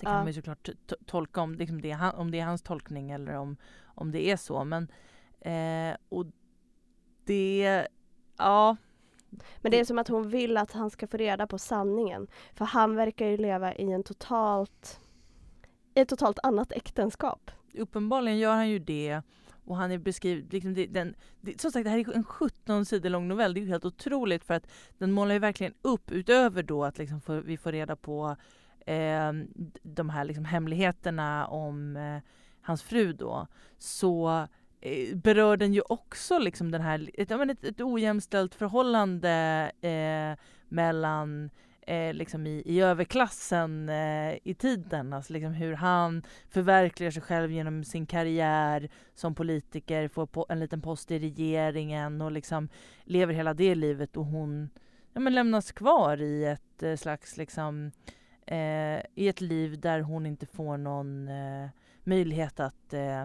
[0.00, 0.18] Sen kan Ja.
[0.18, 0.68] man ju såklart
[1.06, 4.64] tolka om, liksom det, om det är hans tolkning eller om, om det är så.
[4.64, 4.88] Men,
[5.40, 6.26] eh, och
[7.24, 7.86] det,
[8.38, 8.76] ja,
[9.60, 12.26] Men det är som att hon vill att han ska få reda på sanningen.
[12.54, 15.00] För han verkar ju leva i en totalt,
[15.94, 17.50] i ett totalt annat äktenskap.
[17.74, 19.22] uppenbarligen gör han ju det.
[19.64, 22.84] Och han är beskriven, liksom det, den, det, som sagt det här är en 17
[22.84, 24.66] sidor lång novell, det är ju helt otroligt för att
[24.98, 28.36] den målar ju verkligen upp utöver då att liksom få, vi får reda på
[28.86, 29.32] eh,
[29.82, 32.22] de här liksom hemligheterna om eh,
[32.62, 33.46] hans fru då,
[33.78, 34.46] så
[34.80, 39.30] eh, berör den ju också liksom den här, ett, ett, ett ojämställt förhållande
[39.80, 41.50] eh, mellan
[41.90, 47.52] eh, liksom i, i överklassen eh, i tiden, alltså liksom hur han förverkligar sig själv
[47.52, 52.68] genom sin karriär som politiker, får po en liten post i regeringen och liksom
[53.04, 54.70] lever hela det livet och hon
[55.12, 57.92] ja, men lämnas kvar i ett eh, slags liksom
[58.50, 61.68] eh, i ett liv där hon inte får någon eh,
[62.04, 63.24] möjlighet att eh,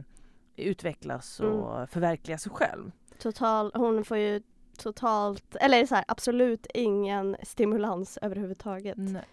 [0.55, 2.91] utvecklas och förverkliga sig själv.
[3.19, 4.41] Total, hon får ju
[4.78, 8.97] totalt, eller så här, absolut ingen stimulans överhuvudtaget.
[8.97, 9.23] Nej.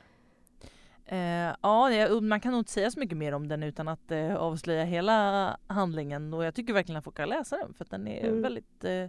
[1.07, 1.91] Eh, ja,
[2.21, 5.57] man kan nog inte säga så mycket mer om den utan att eh, avslöja hela
[5.67, 8.43] handlingen och jag tycker verkligen att folk ska läsa den för den är Mm.
[8.43, 9.07] väldigt eh,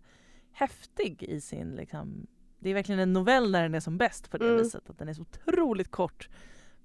[0.52, 2.28] häftig i sin liksom,
[2.60, 4.58] det är verkligen en novell när den är som bäst på det Mm.
[4.58, 6.30] viset att den är så otroligt kort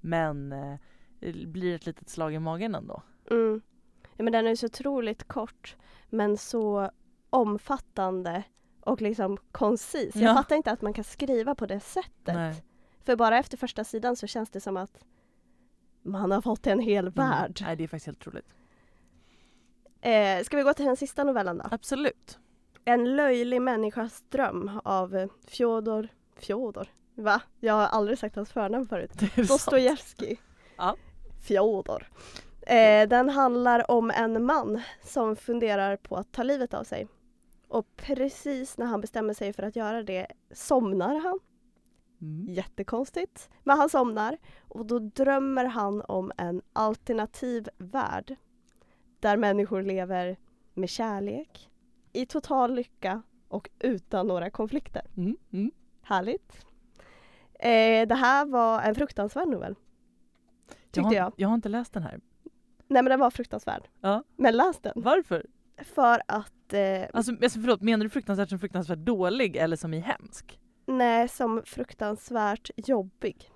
[0.01, 0.75] men eh,
[1.21, 3.03] det blir ett litet slag i magen ändå.
[3.31, 3.61] Mm.
[4.17, 5.77] Ja, men den är så otroligt kort
[6.11, 6.91] men så
[7.31, 8.43] omfattande
[8.81, 10.17] och liksom koncis.
[10.17, 10.35] Jag Ja.
[10.35, 12.35] fattar inte att man kan skriva på det sättet.
[12.35, 12.65] Nej.
[13.05, 15.05] För bara efter första sidan så känns det som att
[16.03, 17.61] man har fått en hel värld.
[17.61, 17.69] Mm.
[17.69, 18.47] Nej, det är faktiskt helt otroligt.
[20.01, 21.65] Eh, ska vi gå till den sista novellen då?
[21.71, 22.39] Absolut.
[22.85, 26.09] En löjlig människas dröm av eh, Fjodor...
[26.37, 26.89] Fjodor?
[27.19, 27.43] Va?
[27.61, 29.13] Jag har aldrig sagt hans förnamn förut.
[29.49, 30.41] Dostojevskij.
[30.77, 30.97] Ja.
[31.47, 32.09] Fjodor.
[32.61, 37.09] Eh, den handlar om en man som funderar på att ta livet av sig.
[37.69, 41.39] Och precis när han bestämmer sig för att göra det somnar han.
[42.21, 42.55] Mm.
[42.55, 43.51] Jättekonstigt.
[43.65, 44.39] Men han somnar
[44.69, 48.37] och då drömmer han om en alternativ värld.
[49.21, 50.37] Där människor lever
[50.75, 51.71] med kärlek,
[52.13, 55.03] i total lycka och utan några konflikter.
[55.17, 55.37] Mm.
[55.53, 55.71] Mm.
[56.03, 56.68] Härligt.
[57.59, 59.75] Eh, det här var en fruktansvärd novell.
[60.91, 61.33] Tyckte jag, har, jag.
[61.37, 62.21] jag har inte läst den här.
[62.89, 63.89] Nej men den var fruktansvärd.
[64.01, 64.25] Ja.
[64.37, 64.93] Men läs den.
[64.97, 65.47] Varför?
[65.83, 66.81] För att, eh,
[67.13, 70.61] Alltså, alltså förlåt, menar du fruktansvärt som fruktansvärt dålig eller som i hemsk?
[70.89, 73.51] nej som fruktansvärt jobbig.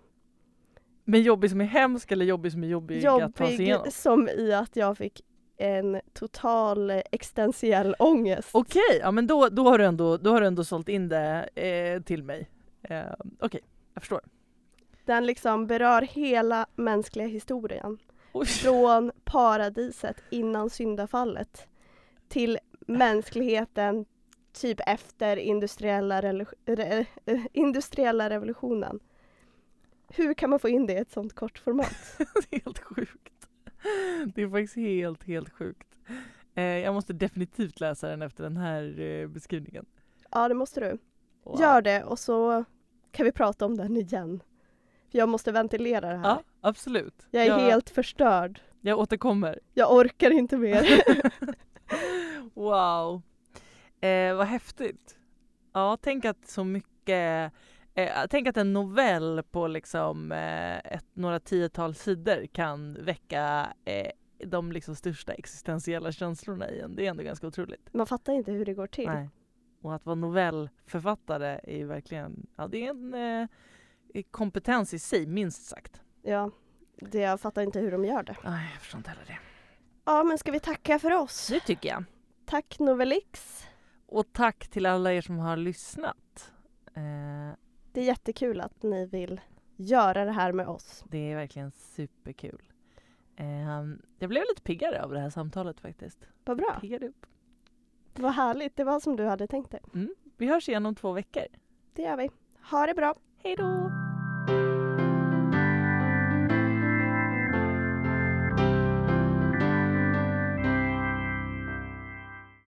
[1.04, 3.78] Men jobbig som är hemsk eller jobbig som är jobbig, att ta sig igenom?
[3.78, 5.20] Jobbig som i att jag fick
[5.56, 8.48] en total existentiell ångest.
[8.52, 11.48] Okej, ja men då, då, har du ändå, då har du ändå sålt in det
[11.54, 12.50] eh, till mig.
[12.82, 13.02] Eh,
[13.40, 13.60] Okej,
[13.94, 14.20] jag förstår.
[15.04, 17.98] Den liksom berör hela mänskliga historien.
[18.32, 18.46] Oj.
[18.46, 21.68] Från paradiset innan syndafallet
[22.28, 24.04] till mänskligheten
[24.52, 29.00] typ efter industriella, re- eh, industriella revolutionen.
[30.08, 31.96] Hur kan man få in det i ett sånt kort format?
[32.18, 33.48] Det är helt sjukt.
[34.34, 35.88] Det är faktiskt helt, helt sjukt.
[36.54, 39.86] Eh, jag måste definitivt läsa den efter den här eh, beskrivningen.
[40.30, 40.98] Ja, det måste du.
[41.44, 41.60] Wow.
[41.60, 42.64] Gör det och så
[43.12, 44.42] kan vi prata om den igen.
[45.10, 46.24] Jag måste ventilera det här.
[46.24, 47.26] Ja, absolut.
[47.30, 48.60] Jag är jag, helt förstörd.
[48.80, 49.60] jag återkommer.
[49.74, 51.02] Jag orkar inte mer.
[52.54, 53.22] wow.
[54.00, 55.16] Eh, vad häftigt.
[55.72, 57.52] Ja, tänk att så mycket
[57.94, 64.10] eh, Tänk att en novell på liksom eh, ett, några tiotal sidor kan väcka eh,
[64.46, 66.96] de liksom största existentiella känslorna i en.
[66.96, 67.88] Det är ändå ganska otroligt.
[67.92, 69.08] Man fattar inte hur det går till.
[69.08, 69.28] Nej.
[69.82, 73.14] Och att vara novellförfattare är ju verkligen, ja det är en
[74.14, 76.02] eh, kompetens i sig minst sagt.
[76.22, 76.50] Ja,
[76.96, 78.36] det, jag fattar inte hur de gör det.
[78.44, 79.38] Nej, jag förstår inte heller det.
[80.04, 81.48] Ja, men ska vi tacka för oss?
[81.48, 82.04] Det tycker jag.
[82.44, 83.64] Tack Novelix.
[84.06, 86.52] Och tack till alla er som har lyssnat.
[86.94, 87.56] Eh,
[87.92, 89.40] Det är jättekul att ni vill
[89.76, 91.04] göra det här med oss.
[91.08, 92.62] Det är verkligen superkul.
[93.36, 93.86] Eh,
[94.18, 96.18] jag blev lite piggare av det här samtalet faktiskt.
[96.44, 96.78] Vad bra.
[96.80, 97.26] Piggade upp.
[98.14, 99.80] Vad härligt, det var som du hade tänkt dig.
[100.36, 101.44] Vi hörs igen om två veckor.
[101.92, 102.30] Det gör vi.
[102.70, 103.14] Ha det bra!
[103.44, 104.11] Hej då!